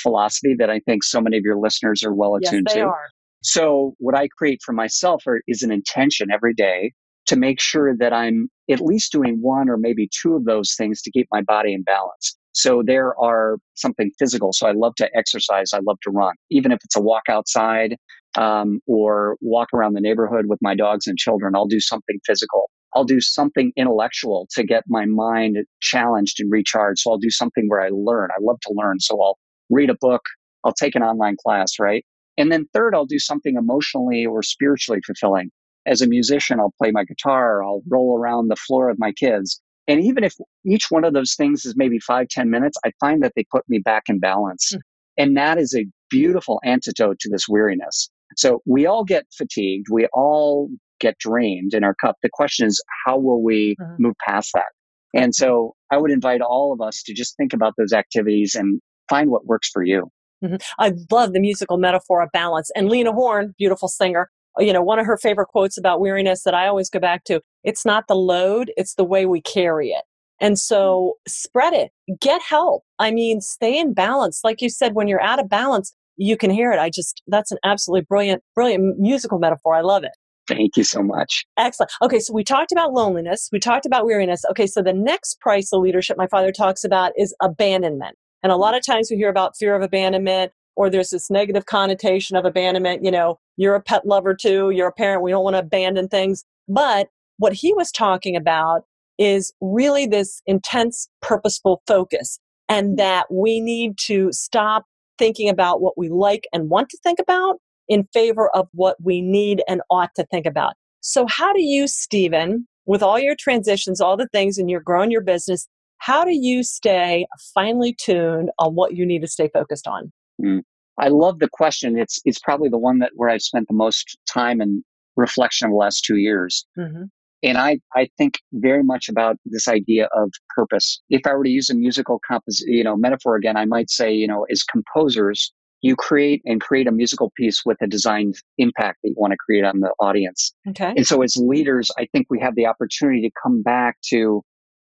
philosophy 0.00 0.54
that 0.58 0.70
I 0.70 0.80
think 0.80 1.04
so 1.04 1.20
many 1.20 1.36
of 1.36 1.42
your 1.44 1.58
listeners 1.58 2.02
are 2.02 2.14
well 2.14 2.36
attuned 2.36 2.66
yes, 2.68 2.76
to. 2.76 2.82
Are. 2.82 3.08
So 3.42 3.94
what 3.98 4.14
I 4.14 4.28
create 4.28 4.60
for 4.64 4.72
myself 4.72 5.22
are, 5.26 5.40
is 5.46 5.62
an 5.62 5.70
intention 5.70 6.28
every 6.32 6.54
day 6.54 6.92
to 7.26 7.36
make 7.36 7.60
sure 7.60 7.94
that 7.96 8.12
I'm 8.12 8.48
at 8.70 8.80
least 8.80 9.12
doing 9.12 9.38
one 9.40 9.68
or 9.68 9.76
maybe 9.76 10.08
two 10.22 10.34
of 10.34 10.44
those 10.44 10.74
things 10.76 11.02
to 11.02 11.10
keep 11.10 11.28
my 11.30 11.42
body 11.42 11.74
in 11.74 11.82
balance. 11.82 12.36
So 12.52 12.82
there 12.84 13.18
are 13.20 13.58
something 13.74 14.10
physical. 14.18 14.52
So 14.52 14.66
I 14.66 14.72
love 14.72 14.94
to 14.96 15.08
exercise. 15.14 15.72
I 15.72 15.80
love 15.86 15.98
to 16.02 16.10
run, 16.10 16.34
even 16.50 16.72
if 16.72 16.78
it's 16.82 16.96
a 16.96 17.00
walk 17.00 17.24
outside 17.28 17.96
um, 18.36 18.80
or 18.86 19.36
walk 19.40 19.68
around 19.72 19.94
the 19.94 20.00
neighborhood 20.00 20.46
with 20.48 20.58
my 20.62 20.74
dogs 20.74 21.06
and 21.06 21.16
children. 21.16 21.54
I'll 21.54 21.66
do 21.66 21.80
something 21.80 22.18
physical. 22.26 22.70
I'll 22.94 23.04
do 23.04 23.20
something 23.20 23.72
intellectual 23.76 24.48
to 24.52 24.64
get 24.64 24.84
my 24.88 25.04
mind 25.04 25.58
challenged 25.80 26.40
and 26.40 26.50
recharged. 26.50 27.00
So 27.00 27.12
I'll 27.12 27.18
do 27.18 27.30
something 27.30 27.66
where 27.68 27.82
I 27.82 27.90
learn. 27.92 28.30
I 28.32 28.40
love 28.40 28.58
to 28.62 28.72
learn. 28.74 28.98
So 29.00 29.22
I'll 29.22 29.38
read 29.70 29.90
a 29.90 29.96
book. 30.00 30.22
I'll 30.64 30.72
take 30.72 30.94
an 30.94 31.02
online 31.02 31.36
class, 31.44 31.78
right? 31.78 32.04
And 32.36 32.52
then 32.52 32.66
third, 32.72 32.94
I'll 32.94 33.06
do 33.06 33.18
something 33.18 33.56
emotionally 33.56 34.24
or 34.26 34.42
spiritually 34.42 35.00
fulfilling. 35.04 35.50
As 35.86 36.02
a 36.02 36.06
musician, 36.06 36.60
I'll 36.60 36.74
play 36.80 36.90
my 36.90 37.04
guitar. 37.04 37.64
I'll 37.64 37.82
roll 37.88 38.18
around 38.18 38.48
the 38.48 38.56
floor 38.56 38.88
with 38.88 38.98
my 38.98 39.12
kids. 39.12 39.60
And 39.86 40.00
even 40.00 40.22
if 40.22 40.34
each 40.66 40.90
one 40.90 41.04
of 41.04 41.14
those 41.14 41.34
things 41.34 41.64
is 41.64 41.74
maybe 41.76 41.98
five, 41.98 42.28
ten 42.28 42.50
minutes, 42.50 42.76
I 42.84 42.92
find 43.00 43.22
that 43.22 43.32
they 43.34 43.44
put 43.50 43.64
me 43.68 43.78
back 43.78 44.04
in 44.08 44.20
balance. 44.20 44.72
Mm. 44.74 44.80
And 45.16 45.36
that 45.36 45.58
is 45.58 45.74
a 45.74 45.86
beautiful 46.10 46.60
antidote 46.64 47.18
to 47.20 47.30
this 47.30 47.48
weariness. 47.48 48.10
So 48.36 48.60
we 48.66 48.86
all 48.86 49.04
get 49.04 49.26
fatigued. 49.36 49.86
We 49.90 50.06
all 50.12 50.68
get 51.00 51.18
drained 51.18 51.74
in 51.74 51.84
our 51.84 51.94
cup. 51.94 52.16
The 52.22 52.28
question 52.32 52.66
is, 52.66 52.82
how 53.04 53.18
will 53.18 53.42
we 53.42 53.76
mm-hmm. 53.80 54.02
move 54.02 54.14
past 54.24 54.50
that? 54.54 54.66
And 55.14 55.34
so 55.34 55.74
I 55.90 55.96
would 55.96 56.10
invite 56.10 56.42
all 56.42 56.72
of 56.72 56.80
us 56.80 57.02
to 57.04 57.14
just 57.14 57.36
think 57.36 57.52
about 57.54 57.74
those 57.78 57.92
activities 57.92 58.54
and 58.54 58.80
find 59.08 59.30
what 59.30 59.46
works 59.46 59.68
for 59.68 59.82
you. 59.82 60.10
Mm-hmm. 60.44 60.56
I 60.78 60.92
love 61.10 61.32
the 61.32 61.40
musical 61.40 61.78
metaphor 61.78 62.22
of 62.22 62.30
balance. 62.32 62.70
And 62.76 62.88
Lena 62.88 63.12
Horne, 63.12 63.54
beautiful 63.58 63.88
singer, 63.88 64.28
you 64.58 64.72
know, 64.72 64.82
one 64.82 64.98
of 64.98 65.06
her 65.06 65.16
favorite 65.16 65.48
quotes 65.48 65.78
about 65.78 66.00
weariness 66.00 66.42
that 66.44 66.54
I 66.54 66.66
always 66.66 66.90
go 66.90 66.98
back 66.98 67.24
to 67.24 67.40
it's 67.64 67.84
not 67.84 68.04
the 68.08 68.14
load, 68.14 68.72
it's 68.76 68.94
the 68.94 69.04
way 69.04 69.26
we 69.26 69.40
carry 69.40 69.88
it. 69.88 70.04
And 70.40 70.58
so 70.58 71.14
spread 71.26 71.74
it, 71.74 71.90
get 72.20 72.40
help. 72.42 72.84
I 72.98 73.10
mean, 73.10 73.40
stay 73.40 73.78
in 73.78 73.92
balance. 73.92 74.40
Like 74.44 74.62
you 74.62 74.70
said, 74.70 74.94
when 74.94 75.08
you're 75.08 75.22
out 75.22 75.40
of 75.40 75.48
balance, 75.48 75.92
you 76.16 76.36
can 76.36 76.50
hear 76.50 76.72
it. 76.72 76.78
I 76.78 76.90
just, 76.90 77.22
that's 77.26 77.50
an 77.50 77.58
absolutely 77.64 78.06
brilliant, 78.08 78.42
brilliant 78.54 78.98
musical 78.98 79.38
metaphor. 79.38 79.74
I 79.74 79.80
love 79.80 80.04
it. 80.04 80.12
Thank 80.46 80.76
you 80.76 80.84
so 80.84 81.02
much. 81.02 81.44
Excellent. 81.58 81.92
Okay, 82.02 82.20
so 82.20 82.32
we 82.32 82.42
talked 82.42 82.72
about 82.72 82.92
loneliness, 82.92 83.48
we 83.52 83.58
talked 83.58 83.84
about 83.84 84.06
weariness. 84.06 84.44
Okay, 84.50 84.66
so 84.66 84.82
the 84.82 84.94
next 84.94 85.40
price 85.40 85.72
of 85.72 85.82
leadership 85.82 86.16
my 86.16 86.26
father 86.26 86.52
talks 86.52 86.84
about 86.84 87.12
is 87.16 87.34
abandonment. 87.42 88.16
And 88.42 88.52
a 88.52 88.56
lot 88.56 88.70
mm-hmm. 88.70 88.78
of 88.78 88.86
times 88.86 89.08
we 89.10 89.16
hear 89.16 89.28
about 89.28 89.56
fear 89.56 89.74
of 89.74 89.82
abandonment 89.82 90.52
or 90.76 90.88
there's 90.88 91.10
this 91.10 91.30
negative 91.30 91.66
connotation 91.66 92.36
of 92.36 92.44
abandonment. 92.44 93.04
You 93.04 93.10
know, 93.10 93.38
you're 93.56 93.74
a 93.74 93.82
pet 93.82 94.06
lover 94.06 94.34
too, 94.34 94.70
you're 94.70 94.88
a 94.88 94.92
parent, 94.92 95.22
we 95.22 95.30
don't 95.30 95.44
want 95.44 95.54
to 95.54 95.60
abandon 95.60 96.08
things. 96.08 96.44
But 96.68 97.08
what 97.38 97.52
he 97.52 97.72
was 97.72 97.90
talking 97.90 98.36
about 98.36 98.82
is 99.18 99.52
really 99.60 100.06
this 100.06 100.40
intense, 100.46 101.08
purposeful 101.20 101.82
focus, 101.86 102.38
and 102.68 102.88
mm-hmm. 102.88 102.96
that 102.96 103.26
we 103.30 103.60
need 103.60 103.98
to 103.98 104.30
stop 104.32 104.84
thinking 105.18 105.48
about 105.48 105.80
what 105.80 105.98
we 105.98 106.08
like 106.08 106.46
and 106.52 106.70
want 106.70 106.88
to 106.90 106.98
think 107.02 107.18
about 107.18 107.56
in 107.88 108.06
favor 108.12 108.48
of 108.54 108.68
what 108.72 108.96
we 109.02 109.20
need 109.20 109.62
and 109.66 109.80
ought 109.90 110.14
to 110.14 110.24
think 110.26 110.46
about. 110.46 110.74
So, 111.00 111.26
how 111.26 111.52
do 111.52 111.62
you, 111.62 111.88
Stephen, 111.88 112.66
with 112.86 113.02
all 113.02 113.18
your 113.18 113.36
transitions, 113.36 114.00
all 114.00 114.16
the 114.16 114.28
things, 114.28 114.58
and 114.58 114.70
you're 114.70 114.80
growing 114.80 115.10
your 115.10 115.22
business, 115.22 115.66
how 115.98 116.24
do 116.24 116.32
you 116.32 116.62
stay 116.62 117.26
finely 117.54 117.94
tuned 117.94 118.50
on 118.58 118.74
what 118.74 118.94
you 118.94 119.06
need 119.06 119.20
to 119.22 119.28
stay 119.28 119.48
focused 119.52 119.86
on? 119.86 120.12
Mm. 120.42 120.62
I 120.98 121.08
love 121.08 121.38
the 121.38 121.48
question. 121.50 121.98
It's 121.98 122.20
it's 122.24 122.38
probably 122.38 122.68
the 122.68 122.78
one 122.78 122.98
that 122.98 123.12
where 123.14 123.28
I've 123.28 123.42
spent 123.42 123.68
the 123.68 123.74
most 123.74 124.18
time 124.28 124.60
and 124.60 124.82
reflection 125.16 125.66
of 125.66 125.72
the 125.72 125.76
last 125.76 126.04
two 126.04 126.16
years. 126.16 126.66
Mm-hmm. 126.78 127.04
And 127.42 127.56
I, 127.56 127.78
I 127.94 128.08
think 128.18 128.40
very 128.52 128.82
much 128.82 129.08
about 129.08 129.36
this 129.44 129.68
idea 129.68 130.08
of 130.12 130.32
purpose. 130.56 131.00
If 131.08 131.20
I 131.24 131.34
were 131.34 131.44
to 131.44 131.50
use 131.50 131.70
a 131.70 131.74
musical 131.74 132.20
compos- 132.28 132.64
you 132.66 132.82
know, 132.82 132.96
metaphor 132.96 133.36
again, 133.36 133.56
I 133.56 133.64
might 133.64 133.90
say, 133.90 134.12
you 134.12 134.26
know, 134.26 134.44
as 134.50 134.64
composers, 134.64 135.52
you 135.80 135.94
create 135.94 136.42
and 136.44 136.60
create 136.60 136.88
a 136.88 136.92
musical 136.92 137.30
piece 137.36 137.62
with 137.64 137.78
a 137.80 137.86
designed 137.86 138.34
impact 138.58 138.98
that 139.02 139.10
you 139.10 139.14
want 139.16 139.32
to 139.32 139.36
create 139.36 139.64
on 139.64 139.78
the 139.78 139.92
audience. 140.00 140.52
Okay. 140.68 140.92
And 140.96 141.06
so 141.06 141.22
as 141.22 141.36
leaders, 141.36 141.90
I 141.96 142.08
think 142.12 142.26
we 142.28 142.40
have 142.40 142.56
the 142.56 142.66
opportunity 142.66 143.20
to 143.22 143.30
come 143.40 143.62
back 143.62 143.98
to 144.08 144.42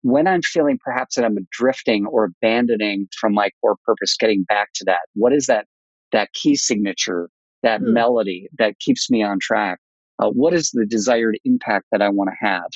when 0.02 0.26
I'm 0.26 0.42
feeling 0.42 0.78
perhaps 0.84 1.16
that 1.16 1.24
I'm 1.24 1.38
drifting 1.50 2.06
or 2.06 2.24
abandoning 2.24 3.08
from 3.18 3.34
my 3.34 3.50
core 3.60 3.76
purpose, 3.84 4.16
getting 4.18 4.44
back 4.44 4.68
to 4.74 4.84
that. 4.84 5.00
What 5.14 5.32
is 5.32 5.46
that 5.46 5.66
that 6.12 6.32
key 6.34 6.56
signature, 6.56 7.30
that 7.62 7.80
hmm. 7.80 7.92
melody 7.92 8.48
that 8.58 8.78
keeps 8.78 9.10
me 9.10 9.22
on 9.22 9.38
track? 9.40 9.78
Uh, 10.18 10.28
what 10.28 10.52
is 10.52 10.70
the 10.70 10.86
desired 10.86 11.38
impact 11.44 11.86
that 11.90 12.02
I 12.02 12.08
want 12.08 12.30
to 12.30 12.46
have? 12.46 12.68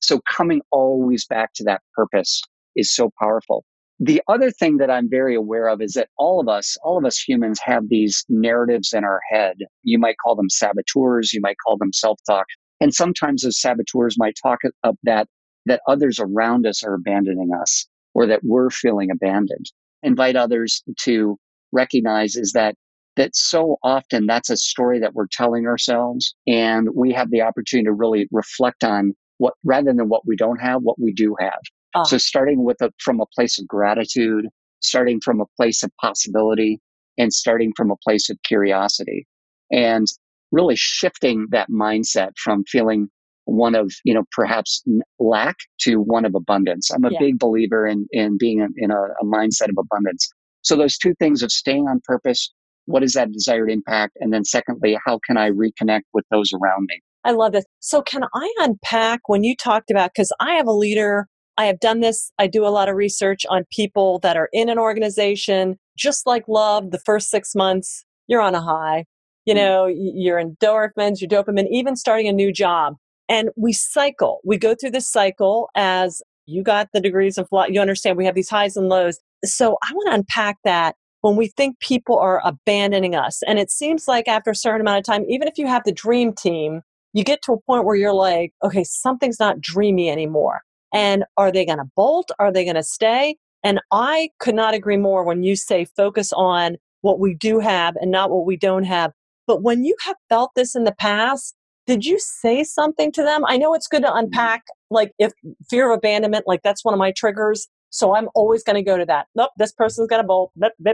So 0.00 0.20
coming 0.28 0.60
always 0.70 1.26
back 1.26 1.52
to 1.54 1.64
that 1.64 1.82
purpose 1.94 2.42
is 2.74 2.94
so 2.94 3.10
powerful. 3.20 3.64
The 4.02 4.22
other 4.28 4.50
thing 4.50 4.78
that 4.78 4.90
I'm 4.90 5.10
very 5.10 5.34
aware 5.34 5.68
of 5.68 5.82
is 5.82 5.92
that 5.92 6.08
all 6.16 6.40
of 6.40 6.48
us, 6.48 6.78
all 6.82 6.96
of 6.96 7.04
us 7.04 7.18
humans 7.18 7.60
have 7.62 7.84
these 7.88 8.24
narratives 8.30 8.94
in 8.94 9.04
our 9.04 9.20
head. 9.30 9.58
You 9.82 9.98
might 9.98 10.16
call 10.24 10.34
them 10.34 10.48
saboteurs. 10.48 11.34
You 11.34 11.42
might 11.42 11.56
call 11.64 11.76
them 11.76 11.92
self-talk. 11.92 12.46
And 12.80 12.94
sometimes 12.94 13.42
those 13.42 13.60
saboteurs 13.60 14.16
might 14.18 14.36
talk 14.42 14.60
of 14.84 14.96
that, 15.02 15.28
that 15.66 15.82
others 15.86 16.18
around 16.18 16.66
us 16.66 16.82
are 16.82 16.94
abandoning 16.94 17.50
us 17.52 17.86
or 18.14 18.26
that 18.26 18.40
we're 18.42 18.70
feeling 18.70 19.10
abandoned. 19.10 19.70
Invite 20.02 20.36
others 20.36 20.82
to 21.00 21.38
recognize 21.72 22.36
is 22.36 22.52
that 22.52 22.74
that 23.16 23.36
so 23.36 23.76
often 23.82 24.26
that's 24.26 24.50
a 24.50 24.56
story 24.56 24.98
that 25.00 25.14
we're 25.14 25.26
telling 25.30 25.66
ourselves 25.66 26.34
and 26.46 26.88
we 26.94 27.12
have 27.12 27.30
the 27.30 27.42
opportunity 27.42 27.84
to 27.84 27.92
really 27.92 28.28
reflect 28.30 28.84
on 28.84 29.12
what 29.38 29.54
rather 29.64 29.92
than 29.92 30.08
what 30.08 30.26
we 30.26 30.36
don't 30.36 30.60
have 30.60 30.80
what 30.82 30.98
we 30.98 31.12
do 31.12 31.36
have 31.38 31.58
oh. 31.94 32.04
so 32.04 32.16
starting 32.18 32.64
with 32.64 32.80
a 32.80 32.90
from 32.98 33.20
a 33.20 33.26
place 33.34 33.58
of 33.58 33.66
gratitude 33.68 34.46
starting 34.80 35.20
from 35.20 35.40
a 35.40 35.46
place 35.56 35.82
of 35.82 35.90
possibility 36.00 36.80
and 37.18 37.32
starting 37.32 37.72
from 37.76 37.90
a 37.90 37.96
place 37.96 38.30
of 38.30 38.38
curiosity 38.44 39.26
and 39.70 40.06
really 40.52 40.76
shifting 40.76 41.46
that 41.50 41.68
mindset 41.70 42.30
from 42.36 42.64
feeling 42.64 43.08
one 43.50 43.74
of, 43.74 43.92
you 44.04 44.14
know, 44.14 44.22
perhaps 44.30 44.82
lack 45.18 45.56
to 45.80 45.96
one 45.96 46.24
of 46.24 46.34
abundance. 46.34 46.90
I'm 46.90 47.04
a 47.04 47.10
Yeah. 47.10 47.18
big 47.18 47.38
believer 47.38 47.86
in, 47.86 48.06
in 48.12 48.38
being 48.38 48.66
in, 48.76 48.90
a, 48.90 48.94
a 48.94 49.24
mindset 49.24 49.68
of 49.68 49.76
abundance. 49.76 50.28
So 50.62 50.76
those 50.76 50.96
two 50.96 51.14
things 51.18 51.42
of 51.42 51.50
staying 51.50 51.88
on 51.88 52.00
purpose, 52.04 52.52
what 52.86 53.02
is 53.02 53.14
that 53.14 53.32
desired 53.32 53.70
impact? 53.70 54.16
And 54.20 54.32
then 54.32 54.44
secondly, 54.44 54.96
how 55.04 55.18
can 55.26 55.36
I 55.36 55.50
reconnect 55.50 56.02
with 56.14 56.24
those 56.30 56.52
around 56.52 56.86
me? 56.88 57.00
I 57.24 57.32
love 57.32 57.52
this. 57.52 57.64
So, 57.80 58.00
can 58.00 58.22
I 58.34 58.54
unpack 58.58 59.28
when 59.28 59.44
you 59.44 59.54
talked 59.54 59.90
about, 59.90 60.12
because 60.14 60.32
I 60.40 60.52
have 60.52 60.66
a 60.66 60.72
leader, 60.72 61.26
I 61.58 61.66
have 61.66 61.78
done 61.78 62.00
this, 62.00 62.32
I 62.38 62.46
do 62.46 62.64
a 62.64 62.68
lot 62.68 62.88
of 62.88 62.94
research 62.96 63.44
on 63.50 63.64
people 63.70 64.20
that 64.20 64.36
are 64.38 64.48
in 64.54 64.70
an 64.70 64.78
organization, 64.78 65.76
just 65.98 66.26
like 66.26 66.44
love, 66.48 66.92
the 66.92 67.00
first 67.00 67.28
six 67.28 67.54
months, 67.54 68.06
you're 68.26 68.40
on 68.40 68.54
a 68.54 68.62
high. 68.62 69.04
You 69.44 69.54
Mm. 69.54 69.56
know, 69.56 69.86
you're 69.86 70.42
endorphins, 70.42 71.20
your 71.20 71.28
dopamine, 71.28 71.66
even 71.70 71.96
starting 71.96 72.28
a 72.28 72.32
new 72.32 72.52
job. 72.52 72.94
And 73.30 73.48
we 73.56 73.72
cycle, 73.72 74.40
we 74.44 74.58
go 74.58 74.74
through 74.74 74.90
this 74.90 75.08
cycle 75.08 75.70
as 75.74 76.20
you 76.46 76.62
got 76.62 76.88
the 76.92 77.00
degrees 77.00 77.38
of 77.38 77.48
life, 77.52 77.70
you 77.70 77.80
understand 77.80 78.18
we 78.18 78.26
have 78.26 78.34
these 78.34 78.50
highs 78.50 78.76
and 78.76 78.88
lows. 78.88 79.18
So, 79.44 79.78
I 79.82 79.92
want 79.94 80.08
to 80.08 80.14
unpack 80.14 80.58
that 80.64 80.96
when 81.22 81.36
we 81.36 81.48
think 81.48 81.78
people 81.80 82.18
are 82.18 82.42
abandoning 82.44 83.14
us. 83.14 83.42
And 83.46 83.58
it 83.58 83.70
seems 83.70 84.08
like 84.08 84.26
after 84.26 84.50
a 84.50 84.54
certain 84.56 84.80
amount 84.80 84.98
of 84.98 85.04
time, 85.04 85.24
even 85.28 85.48
if 85.48 85.58
you 85.58 85.66
have 85.66 85.84
the 85.84 85.92
dream 85.92 86.32
team, 86.32 86.82
you 87.12 87.24
get 87.24 87.42
to 87.42 87.52
a 87.52 87.60
point 87.60 87.84
where 87.84 87.96
you're 87.96 88.12
like, 88.12 88.52
okay, 88.64 88.84
something's 88.84 89.40
not 89.40 89.60
dreamy 89.60 90.10
anymore. 90.10 90.62
And 90.92 91.24
are 91.36 91.52
they 91.52 91.64
going 91.64 91.78
to 91.78 91.90
bolt? 91.96 92.30
Are 92.38 92.52
they 92.52 92.64
going 92.64 92.76
to 92.76 92.82
stay? 92.82 93.36
And 93.62 93.80
I 93.92 94.30
could 94.38 94.54
not 94.54 94.74
agree 94.74 94.96
more 94.96 95.24
when 95.24 95.42
you 95.42 95.56
say 95.56 95.84
focus 95.84 96.32
on 96.32 96.76
what 97.02 97.20
we 97.20 97.34
do 97.34 97.60
have 97.60 97.96
and 97.96 98.10
not 98.10 98.30
what 98.30 98.46
we 98.46 98.56
don't 98.56 98.84
have. 98.84 99.12
But 99.46 99.62
when 99.62 99.84
you 99.84 99.96
have 100.04 100.16
felt 100.28 100.52
this 100.54 100.74
in 100.74 100.84
the 100.84 100.94
past, 100.94 101.54
did 101.90 102.06
you 102.06 102.20
say 102.20 102.62
something 102.62 103.10
to 103.10 103.22
them? 103.24 103.42
I 103.48 103.56
know 103.56 103.74
it's 103.74 103.88
good 103.88 104.02
to 104.02 104.08
mm-hmm. 104.08 104.26
unpack, 104.26 104.62
like 104.90 105.10
if 105.18 105.32
fear 105.68 105.90
of 105.90 105.98
abandonment, 105.98 106.44
like 106.46 106.62
that's 106.62 106.84
one 106.84 106.94
of 106.94 106.98
my 106.98 107.10
triggers. 107.10 107.66
So 107.90 108.14
I'm 108.14 108.28
always 108.36 108.62
going 108.62 108.76
to 108.76 108.82
go 108.82 108.96
to 108.96 109.04
that. 109.06 109.26
Nope, 109.34 109.50
this 109.56 109.72
person's 109.72 110.06
going 110.06 110.22
to 110.22 110.26
bolt, 110.26 110.52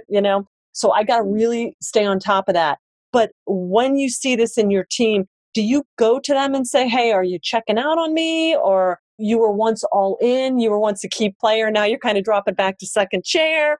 you 0.08 0.22
know. 0.22 0.46
So 0.72 0.92
I 0.92 1.04
got 1.04 1.18
to 1.18 1.22
really 1.22 1.76
stay 1.82 2.06
on 2.06 2.18
top 2.18 2.48
of 2.48 2.54
that. 2.54 2.78
But 3.12 3.32
when 3.46 3.96
you 3.96 4.08
see 4.08 4.36
this 4.36 4.56
in 4.56 4.70
your 4.70 4.86
team, 4.90 5.26
do 5.52 5.62
you 5.62 5.84
go 5.98 6.18
to 6.18 6.32
them 6.32 6.54
and 6.54 6.66
say, 6.66 6.88
hey, 6.88 7.12
are 7.12 7.24
you 7.24 7.38
checking 7.42 7.76
out 7.76 7.98
on 7.98 8.14
me? 8.14 8.56
Or 8.56 8.98
you 9.18 9.38
were 9.38 9.52
once 9.52 9.84
all 9.92 10.16
in, 10.22 10.58
you 10.58 10.70
were 10.70 10.80
once 10.80 11.04
a 11.04 11.10
key 11.10 11.34
player, 11.38 11.70
now 11.70 11.84
you're 11.84 11.98
kind 11.98 12.16
of 12.16 12.24
dropping 12.24 12.54
back 12.54 12.78
to 12.78 12.86
second 12.86 13.22
chair. 13.22 13.78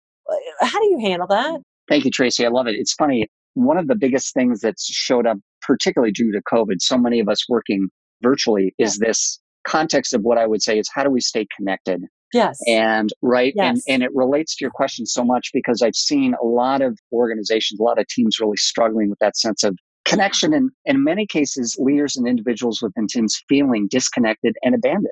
How 0.61 0.79
do 0.79 0.87
you 0.91 0.99
handle 1.01 1.29
that? 1.29 1.63
Thank 1.89 2.05
you, 2.05 2.11
Tracy. 2.11 2.45
I 2.45 2.51
love 2.51 2.67
it. 2.67 2.75
It's 2.75 2.93
funny. 2.93 3.27
One 3.55 3.79
of 3.79 3.89
the 3.89 3.95
biggest 3.95 4.35
things 4.35 4.61
that's 4.61 4.85
showed 4.85 5.27
up, 5.27 5.39
particularly 5.67 6.13
due 6.13 6.33
to 6.33 6.41
COVID, 6.53 6.77
so 6.81 6.97
many 6.97 7.21
of 7.21 7.29
us 7.29 7.49
working 7.49 7.89
virtually, 8.23 8.75
is 8.79 8.99
this 8.99 9.41
context 9.67 10.15
of 10.15 10.23
what 10.23 10.39
I 10.39 10.47
would 10.47 10.63
say 10.63 10.79
is 10.79 10.89
how 10.95 11.03
do 11.03 11.11
we 11.11 11.21
stay 11.21 11.47
connected? 11.57 12.03
Yes. 12.33 12.59
And 12.67 13.11
right. 13.23 13.53
Yes. 13.57 13.85
And, 13.87 13.95
and 13.95 14.03
it 14.03 14.11
relates 14.15 14.57
to 14.57 14.65
your 14.65 14.71
question 14.71 15.07
so 15.07 15.25
much 15.25 15.51
because 15.53 15.83
I've 15.83 15.97
seen 15.97 16.35
a 16.41 16.45
lot 16.45 16.83
of 16.83 16.99
organizations, 17.13 17.81
a 17.81 17.83
lot 17.83 17.99
of 17.99 18.07
teams 18.09 18.39
really 18.41 18.57
struggling 18.57 19.11
with 19.11 19.19
that 19.21 19.37
sense 19.37 19.65
of 19.65 19.77
connection. 20.05 20.53
And 20.53 20.71
in 20.85 21.03
many 21.03 21.27
cases, 21.27 21.77
leaders 21.79 22.17
and 22.17 22.27
individuals 22.27 22.81
within 22.83 23.07
teams 23.07 23.43
feeling 23.49 23.89
disconnected 23.91 24.55
and 24.63 24.75
abandoned. 24.75 25.11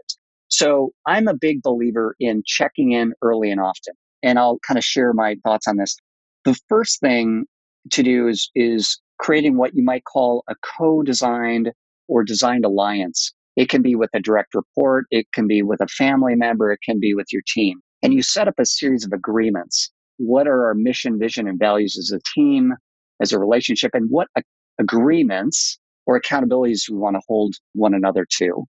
So 0.49 0.91
I'm 1.07 1.29
a 1.29 1.35
big 1.35 1.63
believer 1.63 2.15
in 2.21 2.43
checking 2.47 2.93
in 2.93 3.13
early 3.23 3.51
and 3.51 3.61
often. 3.61 3.95
And 4.23 4.39
I'll 4.39 4.59
kind 4.67 4.79
of 4.79 4.85
share 4.85 5.13
my 5.13 5.37
thoughts 5.45 5.67
on 5.67 5.77
this. 5.77 5.97
The 6.45 6.59
first 6.69 7.01
thing 7.01 7.47
to 7.91 8.03
do 8.03 8.29
is, 8.29 8.51
is 8.55 9.01
creating 9.18 9.56
what 9.56 9.75
you 9.75 9.83
might 9.83 10.04
call 10.04 10.44
a 10.49 10.54
co-designed 10.78 11.73
or 12.09 12.25
designed 12.25 12.64
alliance. 12.64 13.33
It 13.56 13.68
can 13.68 13.83
be 13.83 13.94
with 13.94 14.11
a 14.14 14.21
direct 14.21 14.54
report. 14.54 15.06
It 15.11 15.26
can 15.33 15.47
be 15.47 15.62
with 15.62 15.80
a 15.80 15.87
family 15.87 16.35
member. 16.35 16.73
It 16.73 16.80
can 16.85 16.99
be 16.99 17.14
with 17.14 17.33
your 17.33 17.42
team. 17.47 17.80
And 18.02 18.12
you 18.12 18.23
set 18.23 18.49
up 18.49 18.54
a 18.59 18.66
series 18.66 19.05
of 19.05 19.12
agreements. 19.12 19.90
What 20.18 20.46
are 20.46 20.66
our 20.66 20.74
mission, 20.74 21.18
vision, 21.18 21.48
and 21.48 21.59
values 21.59 21.96
as 21.98 22.11
a 22.12 22.20
team, 22.35 22.74
as 23.20 23.33
a 23.33 23.38
relationship, 23.38 23.92
and 23.94 24.11
what 24.11 24.29
a- 24.37 24.42
agreements 24.79 25.79
or 26.07 26.20
accountabilities 26.20 26.90
we 26.90 26.96
want 26.98 27.16
to 27.16 27.22
hold 27.29 27.55
one 27.72 27.94
another 27.94 28.27
to? 28.38 28.64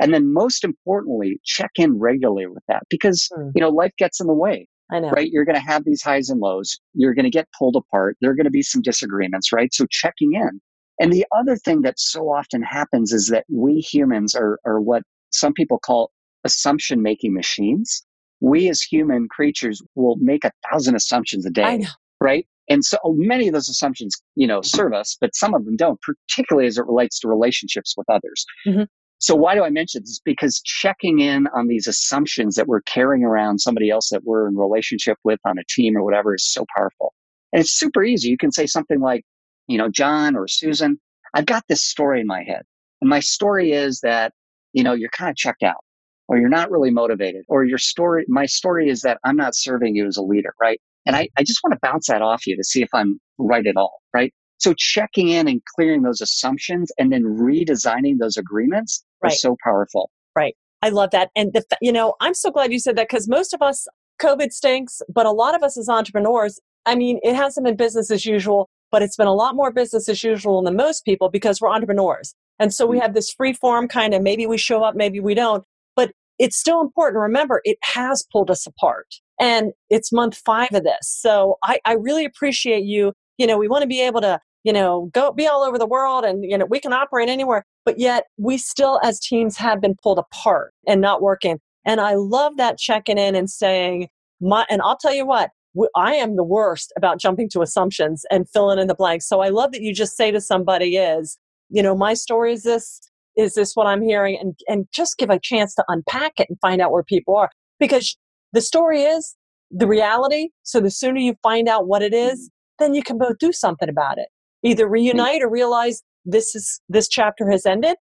And 0.00 0.14
then 0.14 0.32
most 0.32 0.64
importantly, 0.64 1.38
check 1.44 1.72
in 1.76 1.98
regularly 1.98 2.46
with 2.46 2.62
that 2.68 2.84
because, 2.88 3.28
Hmm. 3.34 3.50
you 3.54 3.60
know, 3.60 3.68
life 3.68 3.92
gets 3.98 4.20
in 4.20 4.26
the 4.26 4.34
way 4.34 4.66
I 4.92 5.00
know. 5.00 5.10
right? 5.10 5.30
You're 5.30 5.44
going 5.44 5.56
to 5.56 5.60
have 5.62 5.84
these 5.84 6.02
highs 6.02 6.30
and 6.30 6.40
lows. 6.40 6.78
You're 6.94 7.14
going 7.14 7.24
to 7.24 7.30
get 7.30 7.48
pulled 7.58 7.76
apart. 7.76 8.16
There 8.20 8.30
are 8.30 8.34
going 8.34 8.44
to 8.44 8.50
be 8.50 8.62
some 8.62 8.82
disagreements, 8.82 9.52
right? 9.52 9.72
So 9.72 9.86
checking 9.90 10.34
in. 10.34 10.60
And 11.00 11.12
the 11.12 11.24
other 11.38 11.56
thing 11.56 11.82
that 11.82 11.98
so 11.98 12.30
often 12.30 12.62
happens 12.62 13.12
is 13.12 13.28
that 13.28 13.44
we 13.48 13.76
humans 13.80 14.34
are, 14.34 14.58
are 14.66 14.80
what 14.80 15.02
some 15.30 15.52
people 15.54 15.78
call 15.78 16.10
assumption 16.44 17.02
making 17.02 17.32
machines. 17.32 18.04
We 18.40 18.68
as 18.68 18.80
human 18.82 19.28
creatures 19.28 19.82
will 19.94 20.16
make 20.16 20.44
a 20.44 20.52
thousand 20.70 20.96
assumptions 20.96 21.46
a 21.46 21.50
day, 21.50 21.78
know. 21.78 21.88
right? 22.20 22.46
And 22.68 22.84
so 22.84 22.98
many 23.04 23.48
of 23.48 23.54
those 23.54 23.68
assumptions, 23.68 24.14
you 24.36 24.46
know, 24.46 24.60
serve 24.62 24.92
us, 24.92 25.16
but 25.20 25.34
some 25.34 25.54
of 25.54 25.64
them 25.64 25.76
don't, 25.76 25.98
particularly 26.02 26.66
as 26.68 26.78
it 26.78 26.86
relates 26.86 27.18
to 27.20 27.28
relationships 27.28 27.94
with 27.96 28.08
others. 28.08 28.44
Mhm. 28.66 28.86
So 29.20 29.34
why 29.34 29.54
do 29.54 29.62
I 29.62 29.68
mention 29.68 30.00
this? 30.02 30.18
Because 30.24 30.62
checking 30.64 31.20
in 31.20 31.46
on 31.54 31.68
these 31.68 31.86
assumptions 31.86 32.54
that 32.56 32.66
we're 32.66 32.80
carrying 32.80 33.22
around 33.22 33.58
somebody 33.60 33.90
else 33.90 34.08
that 34.10 34.24
we're 34.24 34.48
in 34.48 34.56
relationship 34.56 35.18
with 35.24 35.38
on 35.44 35.58
a 35.58 35.64
team 35.68 35.94
or 35.94 36.02
whatever 36.02 36.34
is 36.34 36.50
so 36.50 36.64
powerful. 36.74 37.12
And 37.52 37.60
it's 37.60 37.70
super 37.70 38.02
easy. 38.02 38.30
You 38.30 38.38
can 38.38 38.50
say 38.50 38.66
something 38.66 38.98
like, 38.98 39.24
you 39.68 39.76
know, 39.76 39.90
John 39.90 40.36
or 40.36 40.48
Susan, 40.48 40.98
I've 41.34 41.44
got 41.44 41.64
this 41.68 41.82
story 41.82 42.22
in 42.22 42.26
my 42.26 42.42
head. 42.42 42.62
And 43.02 43.10
my 43.10 43.20
story 43.20 43.72
is 43.72 44.00
that, 44.00 44.32
you 44.72 44.82
know, 44.82 44.94
you're 44.94 45.10
kind 45.10 45.30
of 45.30 45.36
checked 45.36 45.62
out 45.62 45.84
or 46.26 46.38
you're 46.38 46.48
not 46.48 46.70
really 46.70 46.90
motivated 46.90 47.44
or 47.48 47.64
your 47.64 47.78
story, 47.78 48.24
my 48.26 48.46
story 48.46 48.88
is 48.88 49.02
that 49.02 49.18
I'm 49.24 49.36
not 49.36 49.54
serving 49.54 49.96
you 49.96 50.06
as 50.06 50.16
a 50.16 50.22
leader, 50.22 50.54
right? 50.58 50.80
And 51.04 51.14
I, 51.14 51.28
I 51.36 51.42
just 51.42 51.60
want 51.62 51.74
to 51.74 51.78
bounce 51.82 52.06
that 52.06 52.22
off 52.22 52.46
you 52.46 52.56
to 52.56 52.64
see 52.64 52.82
if 52.82 52.88
I'm 52.94 53.20
right 53.36 53.66
at 53.66 53.76
all, 53.76 54.00
right? 54.14 54.32
So 54.56 54.72
checking 54.74 55.28
in 55.28 55.46
and 55.46 55.60
clearing 55.76 56.02
those 56.02 56.22
assumptions 56.22 56.90
and 56.98 57.12
then 57.12 57.24
redesigning 57.24 58.18
those 58.18 58.38
agreements 58.38 59.04
Right. 59.22 59.32
so 59.32 59.56
powerful. 59.62 60.10
Right. 60.36 60.56
I 60.82 60.88
love 60.88 61.10
that. 61.10 61.30
And 61.36 61.52
the, 61.52 61.62
you 61.80 61.92
know, 61.92 62.14
I'm 62.20 62.34
so 62.34 62.50
glad 62.50 62.72
you 62.72 62.78
said 62.78 62.96
that 62.96 63.08
because 63.08 63.28
most 63.28 63.52
of 63.52 63.60
us, 63.62 63.86
COVID 64.20 64.52
stinks, 64.52 65.02
but 65.12 65.26
a 65.26 65.30
lot 65.30 65.54
of 65.54 65.62
us 65.62 65.76
as 65.76 65.88
entrepreneurs, 65.88 66.58
I 66.86 66.94
mean, 66.94 67.20
it 67.22 67.34
hasn't 67.34 67.64
been 67.66 67.76
business 67.76 68.10
as 68.10 68.24
usual, 68.24 68.68
but 68.90 69.02
it's 69.02 69.16
been 69.16 69.26
a 69.26 69.34
lot 69.34 69.54
more 69.54 69.70
business 69.70 70.08
as 70.08 70.22
usual 70.22 70.62
than 70.62 70.76
most 70.76 71.04
people 71.04 71.28
because 71.28 71.60
we're 71.60 71.70
entrepreneurs. 71.70 72.34
And 72.58 72.72
so 72.72 72.86
we 72.86 72.96
mm-hmm. 72.96 73.02
have 73.02 73.14
this 73.14 73.30
free 73.30 73.52
form 73.52 73.88
kind 73.88 74.14
of 74.14 74.22
maybe 74.22 74.46
we 74.46 74.58
show 74.58 74.82
up, 74.82 74.94
maybe 74.94 75.20
we 75.20 75.34
don't, 75.34 75.64
but 75.96 76.12
it's 76.38 76.58
still 76.58 76.80
important. 76.80 77.20
Remember, 77.20 77.60
it 77.64 77.78
has 77.82 78.24
pulled 78.32 78.50
us 78.50 78.66
apart 78.66 79.06
and 79.40 79.72
it's 79.88 80.12
month 80.12 80.36
five 80.44 80.68
of 80.72 80.84
this. 80.84 80.98
So 81.02 81.56
I, 81.62 81.80
I 81.84 81.94
really 81.94 82.24
appreciate 82.24 82.84
you. 82.84 83.12
You 83.38 83.46
know, 83.46 83.58
we 83.58 83.68
want 83.68 83.82
to 83.82 83.88
be 83.88 84.02
able 84.02 84.20
to, 84.20 84.38
you 84.64 84.72
know, 84.72 85.10
go 85.12 85.32
be 85.32 85.46
all 85.46 85.62
over 85.62 85.78
the 85.78 85.86
world 85.86 86.24
and, 86.24 86.44
you 86.44 86.58
know, 86.58 86.66
we 86.66 86.80
can 86.80 86.92
operate 86.92 87.28
anywhere, 87.30 87.64
but 87.84 87.98
yet 87.98 88.24
we 88.36 88.58
still 88.58 89.00
as 89.02 89.20
teams 89.20 89.56
have 89.56 89.80
been 89.80 89.96
pulled 90.02 90.18
apart 90.18 90.72
and 90.86 91.00
not 91.00 91.22
working. 91.22 91.58
And 91.84 92.00
I 92.00 92.14
love 92.14 92.56
that 92.58 92.78
checking 92.78 93.18
in 93.18 93.34
and 93.34 93.48
saying, 93.50 94.08
my, 94.40 94.66
and 94.70 94.80
I'll 94.82 94.96
tell 94.96 95.14
you 95.14 95.26
what, 95.26 95.50
I 95.94 96.14
am 96.14 96.36
the 96.36 96.44
worst 96.44 96.92
about 96.96 97.20
jumping 97.20 97.48
to 97.50 97.62
assumptions 97.62 98.24
and 98.30 98.48
filling 98.48 98.78
in 98.78 98.88
the 98.88 98.94
blanks. 98.94 99.28
So 99.28 99.40
I 99.40 99.48
love 99.48 99.72
that 99.72 99.82
you 99.82 99.94
just 99.94 100.16
say 100.16 100.30
to 100.30 100.40
somebody 100.40 100.96
is, 100.96 101.38
you 101.68 101.82
know, 101.82 101.96
my 101.96 102.14
story 102.14 102.52
is 102.52 102.64
this, 102.64 103.00
is 103.36 103.54
this 103.54 103.74
what 103.74 103.86
I'm 103.86 104.02
hearing? 104.02 104.36
And, 104.40 104.54
and 104.68 104.86
just 104.92 105.16
give 105.16 105.30
a 105.30 105.38
chance 105.38 105.74
to 105.76 105.84
unpack 105.88 106.32
it 106.38 106.48
and 106.48 106.58
find 106.60 106.80
out 106.80 106.90
where 106.90 107.04
people 107.04 107.36
are. 107.36 107.50
Because 107.78 108.16
the 108.52 108.60
story 108.60 109.02
is 109.02 109.36
the 109.70 109.86
reality. 109.86 110.48
So 110.64 110.80
the 110.80 110.90
sooner 110.90 111.18
you 111.18 111.36
find 111.42 111.68
out 111.68 111.86
what 111.86 112.02
it 112.02 112.12
is, 112.12 112.40
mm-hmm. 112.40 112.84
then 112.84 112.94
you 112.94 113.02
can 113.02 113.18
both 113.18 113.38
do 113.38 113.52
something 113.52 113.88
about 113.88 114.18
it. 114.18 114.28
Either 114.62 114.84
mm-hmm. 114.84 114.94
reunite 114.94 115.42
or 115.42 115.48
realize 115.48 116.02
this 116.24 116.54
is 116.54 116.80
this 116.88 117.08
chapter 117.08 117.50
has 117.50 117.66
ended. 117.66 117.96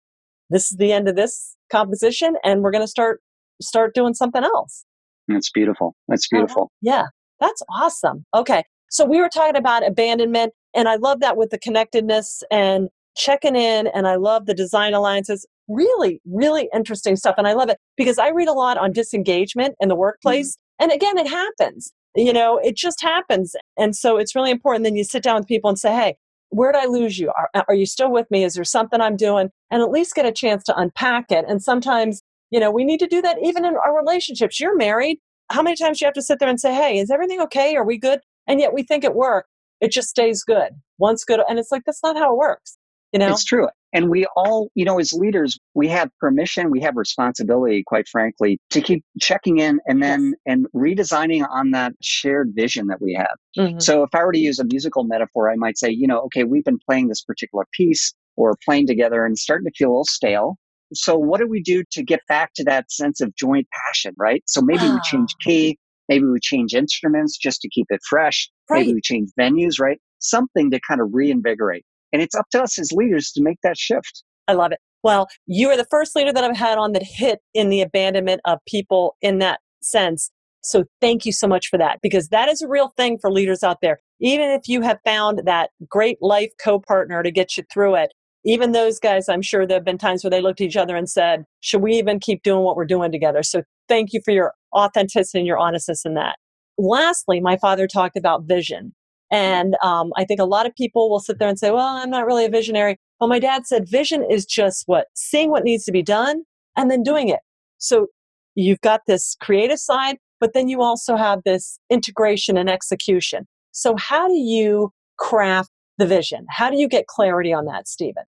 This 0.49 0.71
is 0.71 0.77
the 0.77 0.91
end 0.91 1.07
of 1.07 1.15
this 1.15 1.55
composition, 1.71 2.35
and 2.43 2.61
we're 2.61 2.71
going 2.71 2.83
to 2.83 2.87
start 2.87 3.21
start 3.61 3.93
doing 3.95 4.13
something 4.13 4.43
else. 4.43 4.85
That's 5.27 5.49
beautiful. 5.51 5.95
That's 6.07 6.25
Uh-huh. 6.31 6.39
beautiful. 6.41 6.71
Yeah, 6.81 7.05
that's 7.39 7.61
awesome. 7.79 8.25
Okay, 8.35 8.63
so 8.89 9.05
we 9.05 9.19
were 9.19 9.29
talking 9.29 9.55
about 9.55 9.85
abandonment, 9.87 10.53
and 10.75 10.87
I 10.87 10.95
love 10.95 11.19
that 11.21 11.37
with 11.37 11.49
the 11.49 11.57
connectedness 11.59 12.43
and 12.51 12.89
checking 13.17 13.55
in, 13.55 13.87
and 13.87 14.07
I 14.07 14.15
love 14.15 14.45
the 14.45 14.53
design 14.53 14.93
alliances. 14.93 15.45
Really, 15.67 16.21
really 16.25 16.69
interesting 16.73 17.15
stuff, 17.15 17.35
and 17.39 17.47
I 17.47 17.53
love 17.53 17.69
it 17.69 17.79
because 17.97 18.19
I 18.19 18.29
read 18.29 18.47
a 18.47 18.53
lot 18.53 18.77
on 18.77 18.91
disengagement 18.91 19.75
in 19.79 19.89
the 19.89 19.95
workplace, 19.95 20.57
and 20.79 20.91
again, 20.91 21.17
it 21.17 21.27
happens. 21.27 21.91
You 22.15 22.31
know, 22.33 22.59
it 22.59 22.75
just 22.77 23.01
happens, 23.01 23.55
and 23.77 23.95
so 23.95 24.17
it's 24.17 24.35
really 24.35 24.51
important. 24.51 24.83
Then 24.83 24.95
you 24.95 25.03
sit 25.03 25.23
down 25.23 25.37
with 25.39 25.47
people 25.47 25.69
and 25.69 25.79
say, 25.79 25.91
"Hey, 25.93 26.15
where 26.49 26.71
did 26.71 26.81
I 26.81 26.85
lose 26.85 27.17
you? 27.19 27.31
Are, 27.37 27.65
are 27.67 27.75
you 27.75 27.85
still 27.85 28.11
with 28.11 28.29
me? 28.31 28.43
Is 28.43 28.53
there 28.55 28.63
something 28.63 29.01
I'm 29.01 29.17
doing?" 29.17 29.49
And 29.71 29.81
at 29.81 29.91
least 29.91 30.15
get 30.15 30.25
a 30.25 30.31
chance 30.31 30.63
to 30.65 30.77
unpack 30.77 31.31
it. 31.31 31.45
And 31.47 31.61
sometimes, 31.61 32.21
you 32.51 32.59
know, 32.59 32.71
we 32.71 32.83
need 32.83 32.99
to 32.99 33.07
do 33.07 33.21
that 33.21 33.37
even 33.43 33.65
in 33.65 33.75
our 33.75 33.95
relationships. 33.95 34.59
You're 34.59 34.75
married 34.75 35.19
how 35.49 35.61
many 35.61 35.75
times 35.75 35.99
do 35.99 36.05
you 36.05 36.07
have 36.07 36.13
to 36.15 36.21
sit 36.21 36.39
there 36.39 36.49
and 36.49 36.59
say, 36.59 36.73
Hey, 36.73 36.97
is 36.97 37.11
everything 37.11 37.41
okay? 37.41 37.75
Are 37.75 37.85
we 37.85 37.97
good? 37.97 38.19
And 38.47 38.59
yet 38.59 38.73
we 38.73 38.83
think 38.83 39.03
at 39.03 39.15
work, 39.15 39.47
it 39.81 39.91
just 39.91 40.09
stays 40.09 40.43
good. 40.43 40.71
Once 40.97 41.23
good. 41.23 41.41
And 41.47 41.59
it's 41.59 41.71
like, 41.71 41.83
that's 41.85 42.03
not 42.03 42.17
how 42.17 42.33
it 42.33 42.37
works. 42.37 42.77
You 43.11 43.19
know? 43.19 43.31
It's 43.31 43.43
true. 43.43 43.67
And 43.95 44.09
we 44.09 44.25
all, 44.35 44.69
you 44.75 44.83
know, 44.83 44.99
as 44.99 45.13
leaders, 45.13 45.57
we 45.73 45.87
have 45.87 46.09
permission, 46.19 46.69
we 46.69 46.81
have 46.81 46.97
responsibility, 46.97 47.81
quite 47.87 48.09
frankly, 48.09 48.59
to 48.71 48.81
keep 48.81 49.05
checking 49.21 49.59
in 49.59 49.79
and 49.87 50.03
then 50.03 50.33
and 50.45 50.67
redesigning 50.75 51.47
on 51.49 51.71
that 51.71 51.93
shared 52.01 52.51
vision 52.53 52.87
that 52.87 53.01
we 53.01 53.13
have. 53.13 53.37
Mm-hmm. 53.57 53.79
So 53.79 54.03
if 54.03 54.09
I 54.13 54.25
were 54.25 54.33
to 54.33 54.37
use 54.37 54.59
a 54.59 54.65
musical 54.65 55.05
metaphor, 55.05 55.49
I 55.49 55.55
might 55.55 55.77
say, 55.77 55.89
you 55.89 56.07
know, 56.07 56.19
okay, 56.23 56.43
we've 56.43 56.65
been 56.65 56.79
playing 56.89 57.07
this 57.07 57.21
particular 57.21 57.65
piece 57.71 58.13
or 58.35 58.57
playing 58.65 58.85
together 58.85 59.25
and 59.25 59.37
starting 59.37 59.65
to 59.65 59.71
feel 59.77 59.87
a 59.87 59.91
little 59.91 60.03
stale. 60.03 60.57
So 60.93 61.17
what 61.17 61.39
do 61.39 61.47
we 61.47 61.61
do 61.61 61.85
to 61.91 62.03
get 62.03 62.19
back 62.27 62.51
to 62.55 62.65
that 62.65 62.91
sense 62.91 63.21
of 63.21 63.33
joint 63.35 63.67
passion, 63.87 64.13
right? 64.17 64.43
So 64.45 64.61
maybe 64.61 64.89
we 64.89 64.99
change 65.05 65.33
key, 65.41 65.79
maybe 66.09 66.25
we 66.25 66.41
change 66.41 66.73
instruments 66.73 67.37
just 67.37 67.61
to 67.61 67.69
keep 67.69 67.87
it 67.89 68.01
fresh. 68.09 68.49
Right. 68.69 68.79
Maybe 68.79 68.95
we 68.95 69.01
change 69.01 69.29
venues, 69.39 69.79
right? 69.79 69.99
Something 70.19 70.69
to 70.71 70.81
kind 70.85 70.99
of 70.99 71.07
reinvigorate. 71.13 71.85
And 72.15 72.21
it's 72.21 72.33
up 72.33 72.49
to 72.51 72.63
us 72.63 72.79
as 72.79 72.93
leaders 72.93 73.33
to 73.33 73.43
make 73.43 73.57
that 73.61 73.77
shift. 73.77 74.23
I 74.47 74.53
love 74.53 74.71
it. 74.71 74.79
Well, 75.03 75.27
you 75.47 75.67
are 75.69 75.75
the 75.75 75.87
first 75.91 76.15
leader 76.15 76.31
that 76.31 76.45
I've 76.45 76.55
had 76.55 76.77
on 76.77 76.93
that 76.93 77.03
hit 77.03 77.39
in 77.53 77.67
the 77.67 77.81
abandonment 77.81 78.39
of 78.45 78.59
people 78.65 79.17
in 79.21 79.39
that 79.39 79.59
sense. 79.81 80.31
So 80.61 80.85
thank 81.01 81.25
you 81.25 81.33
so 81.33 81.45
much 81.45 81.67
for 81.67 81.77
that 81.77 81.99
because 82.01 82.29
that 82.29 82.47
is 82.47 82.61
a 82.61 82.69
real 82.69 82.93
thing 82.95 83.17
for 83.19 83.29
leaders 83.29 83.63
out 83.63 83.79
there. 83.81 83.99
Even 84.21 84.49
if 84.49 84.69
you 84.69 84.79
have 84.79 84.97
found 85.03 85.41
that 85.43 85.71
great 85.89 86.17
life 86.21 86.51
co 86.63 86.79
partner 86.79 87.21
to 87.21 87.31
get 87.31 87.57
you 87.57 87.65
through 87.69 87.95
it, 87.95 88.13
even 88.45 88.71
those 88.71 88.97
guys, 88.97 89.27
I'm 89.27 89.41
sure 89.41 89.67
there 89.67 89.75
have 89.75 89.83
been 89.83 89.97
times 89.97 90.23
where 90.23 90.31
they 90.31 90.41
looked 90.41 90.61
at 90.61 90.67
each 90.67 90.77
other 90.77 90.95
and 90.95 91.09
said, 91.09 91.43
Should 91.59 91.81
we 91.81 91.95
even 91.95 92.21
keep 92.21 92.43
doing 92.43 92.63
what 92.63 92.77
we're 92.77 92.85
doing 92.85 93.11
together? 93.11 93.43
So 93.43 93.63
thank 93.89 94.13
you 94.13 94.21
for 94.23 94.31
your 94.31 94.53
authenticity 94.73 95.39
and 95.39 95.47
your 95.47 95.57
honestness 95.57 96.05
in 96.05 96.13
that. 96.13 96.37
Lastly, 96.77 97.41
my 97.41 97.57
father 97.57 97.87
talked 97.87 98.15
about 98.15 98.43
vision. 98.45 98.93
And 99.35 99.75
um, 99.81 100.13
I 100.15 100.23
think 100.23 100.39
a 100.39 100.45
lot 100.45 100.65
of 100.65 100.73
people 100.75 101.09
will 101.09 101.19
sit 101.19 101.39
there 101.39 101.49
and 101.49 101.59
say, 101.59 101.69
well, 101.69 101.85
I'm 101.85 102.09
not 102.09 102.25
really 102.25 102.45
a 102.45 102.49
visionary. 102.49 102.97
Well, 103.19 103.27
my 103.27 103.37
dad 103.37 103.67
said 103.67 103.85
vision 103.85 104.25
is 104.29 104.45
just 104.45 104.83
what? 104.85 105.07
Seeing 105.13 105.49
what 105.49 105.65
needs 105.65 105.83
to 105.85 105.91
be 105.91 106.01
done 106.01 106.43
and 106.77 106.89
then 106.89 107.03
doing 107.03 107.27
it. 107.27 107.41
So 107.77 108.07
you've 108.55 108.79
got 108.79 109.01
this 109.07 109.35
creative 109.41 109.77
side, 109.77 110.19
but 110.39 110.53
then 110.53 110.69
you 110.69 110.81
also 110.81 111.17
have 111.17 111.41
this 111.43 111.77
integration 111.89 112.57
and 112.57 112.69
execution. 112.69 113.45
So 113.73 113.97
how 113.97 114.29
do 114.29 114.35
you 114.35 114.93
craft 115.17 115.69
the 115.97 116.07
vision? 116.07 116.45
How 116.49 116.69
do 116.69 116.77
you 116.77 116.87
get 116.87 117.07
clarity 117.07 117.51
on 117.51 117.65
that, 117.65 117.89
Stephen? 117.89 118.23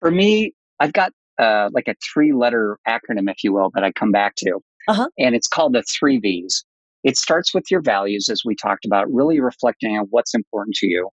For 0.00 0.10
me, 0.10 0.54
I've 0.80 0.94
got 0.94 1.12
uh, 1.38 1.68
like 1.74 1.86
a 1.86 1.94
three 2.02 2.32
letter 2.32 2.78
acronym, 2.88 3.30
if 3.30 3.44
you 3.44 3.52
will, 3.52 3.70
that 3.74 3.84
I 3.84 3.92
come 3.92 4.10
back 4.10 4.36
to. 4.36 4.58
Uh-huh. 4.88 5.08
And 5.18 5.34
it's 5.34 5.48
called 5.48 5.74
the 5.74 5.82
three 5.82 6.18
V's. 6.18 6.64
It 7.06 7.16
starts 7.16 7.54
with 7.54 7.70
your 7.70 7.82
values, 7.82 8.28
as 8.28 8.42
we 8.44 8.56
talked 8.56 8.84
about, 8.84 9.06
really 9.12 9.38
reflecting 9.38 9.96
on 9.96 10.08
what's 10.10 10.34
important 10.34 10.74
to 10.78 10.88
you. 10.88 11.08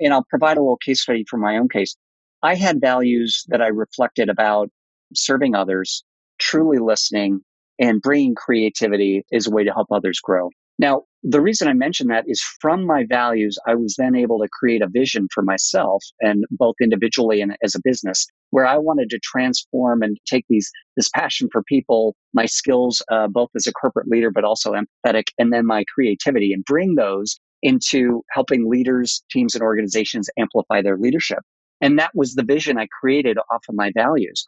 And 0.00 0.14
I'll 0.14 0.24
provide 0.30 0.56
a 0.56 0.60
little 0.60 0.78
case 0.78 1.02
study 1.02 1.26
from 1.28 1.42
my 1.42 1.58
own 1.58 1.68
case. 1.68 1.94
I 2.42 2.54
had 2.54 2.80
values 2.80 3.44
that 3.48 3.60
I 3.60 3.66
reflected 3.66 4.30
about 4.30 4.70
serving 5.14 5.54
others, 5.54 6.02
truly 6.38 6.78
listening, 6.78 7.40
and 7.78 8.00
bringing 8.00 8.34
creativity 8.34 9.22
as 9.34 9.46
a 9.46 9.50
way 9.50 9.64
to 9.64 9.72
help 9.72 9.88
others 9.92 10.18
grow. 10.18 10.48
Now, 10.78 11.02
the 11.22 11.42
reason 11.42 11.68
I 11.68 11.74
mention 11.74 12.06
that 12.06 12.24
is 12.26 12.40
from 12.40 12.86
my 12.86 13.04
values, 13.06 13.58
I 13.66 13.74
was 13.74 13.96
then 13.98 14.14
able 14.14 14.38
to 14.38 14.48
create 14.50 14.80
a 14.80 14.88
vision 14.88 15.28
for 15.30 15.42
myself 15.42 16.02
and 16.20 16.44
both 16.52 16.76
individually 16.80 17.42
and 17.42 17.54
as 17.62 17.74
a 17.74 17.80
business 17.84 18.26
where 18.50 18.66
I 18.66 18.78
wanted 18.78 19.10
to 19.10 19.18
transform 19.22 20.02
and 20.02 20.16
take 20.26 20.44
these, 20.48 20.70
this 20.96 21.08
passion 21.08 21.48
for 21.50 21.62
people, 21.64 22.14
my 22.32 22.46
skills, 22.46 23.02
uh, 23.10 23.26
both 23.28 23.50
as 23.56 23.66
a 23.66 23.72
corporate 23.72 24.08
leader, 24.08 24.30
but 24.30 24.44
also 24.44 24.72
empathetic, 24.72 25.24
and 25.38 25.52
then 25.52 25.66
my 25.66 25.84
creativity 25.92 26.52
and 26.52 26.64
bring 26.64 26.94
those 26.94 27.38
into 27.62 28.22
helping 28.30 28.70
leaders, 28.70 29.24
teams, 29.30 29.54
and 29.54 29.62
organizations 29.62 30.28
amplify 30.38 30.82
their 30.82 30.98
leadership. 30.98 31.40
And 31.80 31.98
that 31.98 32.10
was 32.14 32.34
the 32.34 32.44
vision 32.44 32.78
I 32.78 32.86
created 33.00 33.38
off 33.50 33.64
of 33.68 33.74
my 33.74 33.90
values. 33.96 34.44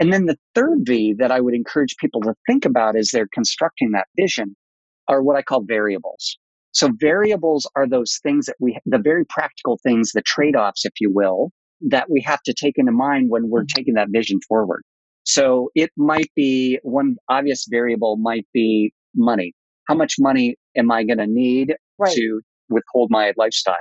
And 0.00 0.12
then 0.12 0.26
the 0.26 0.36
third 0.54 0.80
V 0.82 1.14
that 1.18 1.30
I 1.30 1.40
would 1.40 1.54
encourage 1.54 1.96
people 2.00 2.20
to 2.22 2.34
think 2.46 2.64
about 2.64 2.96
as 2.96 3.10
they're 3.10 3.28
constructing 3.32 3.92
that 3.92 4.08
vision 4.18 4.56
are 5.08 5.22
what 5.22 5.36
I 5.36 5.42
call 5.42 5.62
variables. 5.62 6.38
So 6.72 6.90
variables 6.98 7.70
are 7.76 7.86
those 7.86 8.18
things 8.22 8.46
that 8.46 8.56
we, 8.58 8.76
the 8.84 8.98
very 8.98 9.24
practical 9.26 9.78
things, 9.84 10.10
the 10.12 10.22
trade 10.22 10.56
offs, 10.56 10.84
if 10.84 10.94
you 11.00 11.12
will, 11.12 11.52
that 11.80 12.10
we 12.10 12.20
have 12.22 12.42
to 12.42 12.54
take 12.54 12.74
into 12.76 12.92
mind 12.92 13.30
when 13.30 13.48
we're 13.48 13.62
mm-hmm. 13.62 13.76
taking 13.76 13.94
that 13.94 14.08
vision 14.10 14.40
forward. 14.48 14.82
So 15.24 15.70
it 15.74 15.90
might 15.96 16.30
be 16.36 16.78
one 16.82 17.16
obvious 17.28 17.66
variable 17.68 18.16
might 18.16 18.46
be 18.52 18.92
money. 19.14 19.54
How 19.88 19.94
much 19.94 20.14
money 20.18 20.56
am 20.76 20.90
I 20.90 21.04
going 21.04 21.18
to 21.18 21.26
need 21.26 21.74
right. 21.98 22.14
to 22.14 22.40
withhold 22.68 23.10
my 23.10 23.32
lifestyle? 23.36 23.76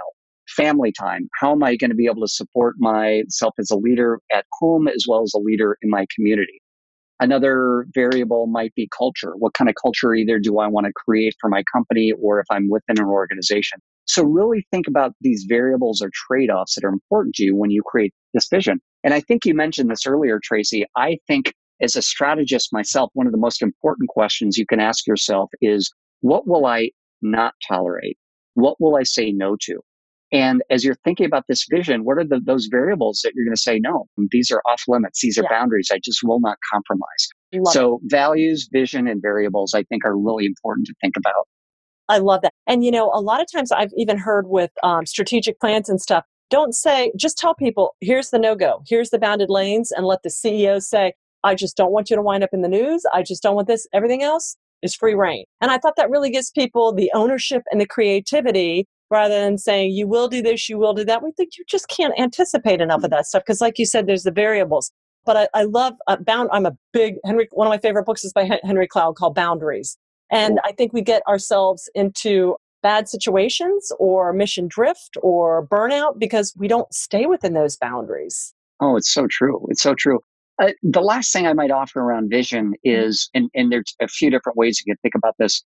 Family 0.49 0.91
time. 0.91 1.29
How 1.39 1.51
am 1.53 1.63
I 1.63 1.75
going 1.75 1.89
to 1.89 1.95
be 1.95 2.05
able 2.05 2.21
to 2.21 2.27
support 2.27 2.75
myself 2.77 3.53
as 3.59 3.71
a 3.71 3.77
leader 3.77 4.19
at 4.33 4.45
home 4.53 4.87
as 4.87 5.05
well 5.07 5.23
as 5.23 5.33
a 5.33 5.39
leader 5.39 5.77
in 5.81 5.89
my 5.89 6.05
community? 6.13 6.61
Another 7.19 7.85
variable 7.93 8.47
might 8.47 8.73
be 8.75 8.89
culture. 8.97 9.33
What 9.37 9.53
kind 9.53 9.69
of 9.69 9.75
culture 9.81 10.13
either 10.13 10.39
do 10.39 10.59
I 10.59 10.67
want 10.67 10.87
to 10.87 10.93
create 10.93 11.35
for 11.39 11.49
my 11.49 11.63
company 11.73 12.11
or 12.21 12.39
if 12.39 12.45
I'm 12.51 12.69
within 12.69 12.99
an 12.99 13.05
organization? 13.05 13.79
So 14.05 14.23
really 14.23 14.65
think 14.71 14.87
about 14.87 15.13
these 15.21 15.45
variables 15.47 16.01
or 16.01 16.09
trade-offs 16.13 16.75
that 16.75 16.83
are 16.83 16.89
important 16.89 17.35
to 17.35 17.43
you 17.43 17.55
when 17.55 17.71
you 17.71 17.81
create 17.85 18.13
this 18.33 18.47
vision. 18.49 18.79
And 19.03 19.13
I 19.13 19.21
think 19.21 19.45
you 19.45 19.53
mentioned 19.53 19.89
this 19.89 20.05
earlier, 20.05 20.39
Tracy. 20.43 20.85
I 20.95 21.17
think 21.27 21.53
as 21.81 21.95
a 21.95 22.01
strategist 22.01 22.71
myself, 22.71 23.09
one 23.13 23.27
of 23.27 23.31
the 23.31 23.39
most 23.39 23.61
important 23.61 24.09
questions 24.09 24.57
you 24.57 24.65
can 24.65 24.79
ask 24.79 25.07
yourself 25.07 25.49
is, 25.61 25.91
what 26.21 26.47
will 26.47 26.65
I 26.65 26.91
not 27.21 27.53
tolerate? 27.67 28.17
What 28.53 28.79
will 28.79 28.95
I 28.95 29.03
say 29.03 29.31
no 29.31 29.57
to? 29.61 29.79
And 30.31 30.63
as 30.71 30.83
you're 30.83 30.97
thinking 31.03 31.27
about 31.27 31.45
this 31.47 31.65
vision, 31.69 32.05
what 32.05 32.17
are 32.17 32.23
the, 32.23 32.39
those 32.43 32.65
variables 32.65 33.21
that 33.23 33.33
you're 33.35 33.45
going 33.45 33.55
to 33.55 33.61
say, 33.61 33.79
no, 33.79 34.05
these 34.31 34.49
are 34.49 34.61
off 34.67 34.81
limits. 34.87 35.21
These 35.21 35.37
are 35.37 35.43
yeah. 35.43 35.59
boundaries. 35.59 35.89
I 35.93 35.99
just 36.03 36.21
will 36.23 36.39
not 36.39 36.57
compromise. 36.71 37.27
Love 37.53 37.73
so 37.73 37.95
it. 37.95 38.01
values, 38.05 38.67
vision, 38.71 39.07
and 39.07 39.21
variables, 39.21 39.75
I 39.75 39.83
think 39.83 40.03
are 40.05 40.17
really 40.17 40.45
important 40.45 40.87
to 40.87 40.93
think 41.01 41.15
about. 41.17 41.47
I 42.13 42.19
love 42.19 42.41
that. 42.43 42.53
And, 42.67 42.85
you 42.85 42.91
know, 42.91 43.11
a 43.11 43.19
lot 43.19 43.41
of 43.41 43.47
times 43.51 43.71
I've 43.71 43.91
even 43.97 44.19
heard 44.19 44.47
with 44.47 44.69
um, 44.83 45.05
strategic 45.07 45.59
plans 45.59 45.89
and 45.89 45.99
stuff, 45.99 46.23
don't 46.51 46.75
say, 46.75 47.11
just 47.17 47.39
tell 47.39 47.55
people, 47.55 47.95
here's 48.01 48.29
the 48.29 48.37
no 48.37 48.55
go, 48.55 48.83
here's 48.87 49.09
the 49.09 49.17
bounded 49.17 49.49
lanes, 49.49 49.91
and 49.91 50.05
let 50.05 50.21
the 50.21 50.29
CEO 50.29 50.79
say, 50.79 51.13
I 51.43 51.55
just 51.55 51.75
don't 51.75 51.91
want 51.91 52.11
you 52.11 52.15
to 52.15 52.21
wind 52.21 52.43
up 52.43 52.51
in 52.53 52.61
the 52.61 52.69
news. 52.69 53.03
I 53.11 53.23
just 53.23 53.41
don't 53.41 53.55
want 53.55 53.67
this. 53.67 53.87
Everything 53.93 54.21
else 54.21 54.55
is 54.83 54.93
free 54.93 55.15
reign. 55.15 55.45
And 55.59 55.71
I 55.71 55.79
thought 55.79 55.95
that 55.97 56.11
really 56.11 56.29
gives 56.29 56.51
people 56.51 56.93
the 56.93 57.11
ownership 57.15 57.63
and 57.71 57.81
the 57.81 57.87
creativity 57.87 58.85
rather 59.09 59.33
than 59.33 59.57
saying 59.57 59.91
you 59.91 60.07
will 60.07 60.27
do 60.27 60.43
this, 60.43 60.69
you 60.69 60.77
will 60.77 60.93
do 60.93 61.05
that. 61.05 61.23
We 61.23 61.31
think 61.31 61.57
you 61.57 61.63
just 61.67 61.87
can't 61.87 62.13
anticipate 62.19 62.79
enough 62.79 63.03
of 63.03 63.09
that 63.09 63.25
stuff 63.25 63.43
because, 63.45 63.59
like 63.59 63.79
you 63.79 63.85
said, 63.85 64.05
there's 64.05 64.23
the 64.23 64.31
variables. 64.31 64.91
But 65.25 65.37
I, 65.37 65.47
I 65.53 65.63
love 65.63 65.93
uh, 66.07 66.17
bound. 66.17 66.49
I'm 66.51 66.65
a 66.65 66.75
big 66.91 67.15
Henry. 67.25 67.47
One 67.51 67.65
of 67.67 67.71
my 67.71 67.77
favorite 67.77 68.05
books 68.05 68.23
is 68.23 68.33
by 68.33 68.59
Henry 68.63 68.87
Cloud 68.87 69.15
called 69.15 69.35
Boundaries, 69.35 69.97
and 70.33 70.59
I 70.63 70.71
think 70.71 70.93
we 70.93 71.01
get 71.01 71.21
ourselves 71.27 71.89
into 71.95 72.55
bad 72.81 73.07
situations 73.07 73.91
or 73.99 74.33
mission 74.33 74.67
drift 74.67 75.17
or 75.21 75.65
burnout 75.67 76.19
because 76.19 76.53
we 76.57 76.67
don't 76.67 76.93
stay 76.93 77.25
within 77.25 77.53
those 77.53 77.77
boundaries. 77.77 78.53
Oh, 78.79 78.97
it's 78.97 79.11
so 79.11 79.27
true. 79.27 79.65
It's 79.69 79.81
so 79.81 79.95
true. 79.95 80.19
Uh, 80.61 80.71
the 80.83 81.01
last 81.01 81.31
thing 81.31 81.47
I 81.47 81.53
might 81.53 81.71
offer 81.71 82.01
around 82.01 82.29
vision 82.29 82.73
mm-hmm. 82.85 83.07
is, 83.07 83.29
and, 83.33 83.49
and 83.55 83.71
there's 83.71 83.95
a 84.01 84.07
few 84.07 84.29
different 84.29 84.57
ways 84.57 84.81
you 84.85 84.91
can 84.91 84.99
think 85.01 85.15
about 85.15 85.35
this. 85.39 85.63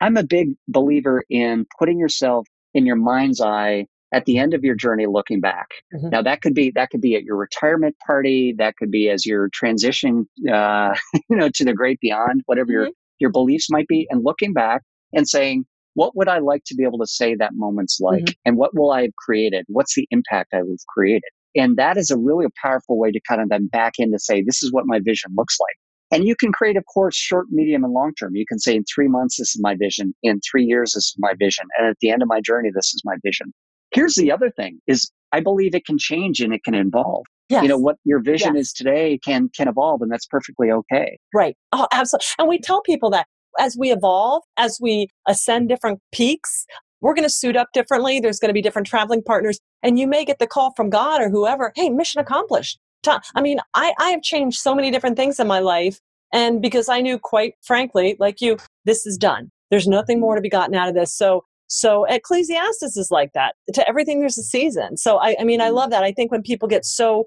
I'm 0.00 0.16
a 0.16 0.22
big 0.22 0.50
believer 0.68 1.24
in 1.30 1.66
putting 1.78 1.98
yourself 1.98 2.46
in 2.74 2.86
your 2.86 2.96
mind's 2.96 3.40
eye 3.40 3.86
at 4.12 4.26
the 4.26 4.36
end 4.36 4.52
of 4.52 4.62
your 4.62 4.74
journey 4.74 5.06
looking 5.06 5.40
back 5.40 5.68
mm-hmm. 5.94 6.10
now 6.10 6.20
that 6.20 6.42
could 6.42 6.54
be 6.54 6.70
that 6.74 6.90
could 6.90 7.00
be 7.00 7.14
at 7.14 7.22
your 7.22 7.36
retirement 7.36 7.96
party 8.06 8.54
that 8.58 8.76
could 8.76 8.90
be 8.90 9.08
as 9.08 9.24
you're 9.24 9.48
transitioning 9.50 10.26
uh, 10.52 10.94
you 11.30 11.36
know 11.36 11.48
to 11.48 11.64
the 11.64 11.72
great 11.72 11.98
beyond 12.00 12.42
whatever 12.46 12.66
mm-hmm. 12.66 12.84
your 12.84 12.90
your 13.22 13.30
beliefs 13.30 13.70
might 13.70 13.88
be 13.88 14.06
and 14.10 14.24
looking 14.24 14.52
back 14.52 14.82
and 15.12 15.28
saying 15.28 15.64
what 15.94 16.14
would 16.16 16.28
i 16.28 16.38
like 16.38 16.62
to 16.66 16.74
be 16.74 16.84
able 16.84 16.98
to 16.98 17.06
say 17.06 17.34
that 17.34 17.52
moment's 17.54 18.00
like 18.00 18.24
mm-hmm. 18.24 18.40
and 18.44 18.56
what 18.56 18.76
will 18.76 18.90
i 18.90 19.02
have 19.02 19.16
created 19.16 19.64
what's 19.68 19.94
the 19.94 20.06
impact 20.10 20.52
i 20.52 20.58
have 20.58 20.66
created 20.88 21.30
and 21.54 21.76
that 21.76 21.96
is 21.96 22.10
a 22.10 22.18
really 22.18 22.46
powerful 22.60 22.98
way 22.98 23.10
to 23.10 23.20
kind 23.28 23.40
of 23.40 23.48
then 23.48 23.66
back 23.68 23.94
in 23.98 24.12
to 24.12 24.18
say 24.18 24.42
this 24.42 24.62
is 24.62 24.72
what 24.72 24.84
my 24.86 24.98
vision 24.98 25.30
looks 25.36 25.58
like 25.60 25.76
and 26.12 26.26
you 26.26 26.36
can 26.36 26.52
create, 26.52 26.76
of 26.76 26.84
course, 26.92 27.16
short, 27.16 27.46
medium, 27.50 27.84
and 27.84 27.94
long 27.94 28.12
term. 28.14 28.36
You 28.36 28.44
can 28.46 28.58
say 28.58 28.76
in 28.76 28.84
three 28.84 29.08
months, 29.08 29.38
this 29.38 29.54
is 29.56 29.62
my 29.62 29.74
vision. 29.74 30.14
In 30.22 30.40
three 30.40 30.64
years, 30.64 30.92
this 30.92 31.06
is 31.06 31.14
my 31.18 31.32
vision. 31.38 31.64
And 31.78 31.88
at 31.88 31.96
the 32.02 32.10
end 32.10 32.20
of 32.20 32.28
my 32.28 32.42
journey, 32.42 32.70
this 32.72 32.92
is 32.92 33.00
my 33.02 33.14
vision. 33.24 33.54
Here's 33.94 34.14
the 34.14 34.30
other 34.30 34.50
thing 34.50 34.78
is 34.86 35.10
I 35.32 35.40
believe 35.40 35.74
it 35.74 35.86
can 35.86 35.96
change 35.98 36.40
and 36.40 36.52
it 36.52 36.64
can 36.64 36.74
evolve. 36.74 37.24
Yes. 37.48 37.62
You 37.62 37.68
know, 37.68 37.78
what 37.78 37.96
your 38.04 38.20
vision 38.20 38.54
yes. 38.54 38.66
is 38.66 38.72
today 38.72 39.18
can 39.18 39.50
can 39.54 39.68
evolve 39.68 40.00
and 40.02 40.10
that's 40.10 40.26
perfectly 40.26 40.70
okay. 40.70 41.18
Right. 41.34 41.56
Oh, 41.72 41.86
absolutely. 41.92 42.26
And 42.38 42.48
we 42.48 42.58
tell 42.58 42.82
people 42.82 43.10
that 43.10 43.26
as 43.58 43.76
we 43.78 43.90
evolve, 43.92 44.42
as 44.56 44.78
we 44.80 45.08
ascend 45.28 45.68
different 45.68 46.00
peaks, 46.12 46.64
we're 47.00 47.14
going 47.14 47.26
to 47.26 47.34
suit 47.34 47.56
up 47.56 47.68
differently. 47.74 48.20
There's 48.20 48.38
going 48.38 48.48
to 48.48 48.54
be 48.54 48.62
different 48.62 48.86
traveling 48.86 49.22
partners. 49.22 49.58
And 49.82 49.98
you 49.98 50.06
may 50.06 50.24
get 50.24 50.38
the 50.38 50.46
call 50.46 50.72
from 50.76 50.88
God 50.88 51.20
or 51.20 51.28
whoever, 51.28 51.72
hey, 51.74 51.90
mission 51.90 52.20
accomplished. 52.20 52.78
I 53.06 53.40
mean, 53.40 53.58
I, 53.74 53.92
I 53.98 54.10
have 54.10 54.22
changed 54.22 54.58
so 54.58 54.74
many 54.74 54.90
different 54.90 55.16
things 55.16 55.40
in 55.40 55.48
my 55.48 55.58
life. 55.58 55.98
And 56.32 56.62
because 56.62 56.88
I 56.88 57.00
knew 57.00 57.18
quite 57.18 57.54
frankly, 57.62 58.16
like 58.18 58.40
you, 58.40 58.56
this 58.84 59.04
is 59.06 59.18
done. 59.18 59.50
There's 59.70 59.88
nothing 59.88 60.20
more 60.20 60.36
to 60.36 60.40
be 60.40 60.48
gotten 60.48 60.74
out 60.74 60.88
of 60.88 60.94
this. 60.94 61.12
So, 61.12 61.44
so 61.72 62.04
Ecclesiastes 62.04 62.98
is 62.98 63.10
like 63.10 63.32
that. 63.32 63.54
To 63.72 63.88
everything, 63.88 64.20
there's 64.20 64.36
a 64.36 64.42
season. 64.42 64.98
So 64.98 65.16
I, 65.16 65.36
I 65.40 65.44
mean, 65.44 65.62
I 65.62 65.68
mm-hmm. 65.68 65.76
love 65.76 65.90
that. 65.90 66.02
I 66.02 66.12
think 66.12 66.30
when 66.30 66.42
people 66.42 66.68
get 66.68 66.84
so 66.84 67.24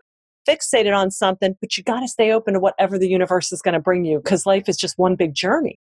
fixated 0.48 0.96
on 0.96 1.10
something, 1.10 1.56
but 1.60 1.76
you 1.76 1.84
got 1.84 2.02
to 2.02 2.08
stay 2.08 2.32
open 2.32 2.54
to 2.54 2.60
whatever 2.60 3.00
the 3.00 3.10
universe 3.10 3.52
is 3.52 3.64
going 3.64 3.74
to 3.74 3.80
bring 3.80 4.06
you 4.06 4.20
because 4.20 4.46
life 4.46 4.70
is 4.70 4.78
just 4.78 5.00
one 5.00 5.16
big 5.16 5.34
journey. 5.34 5.80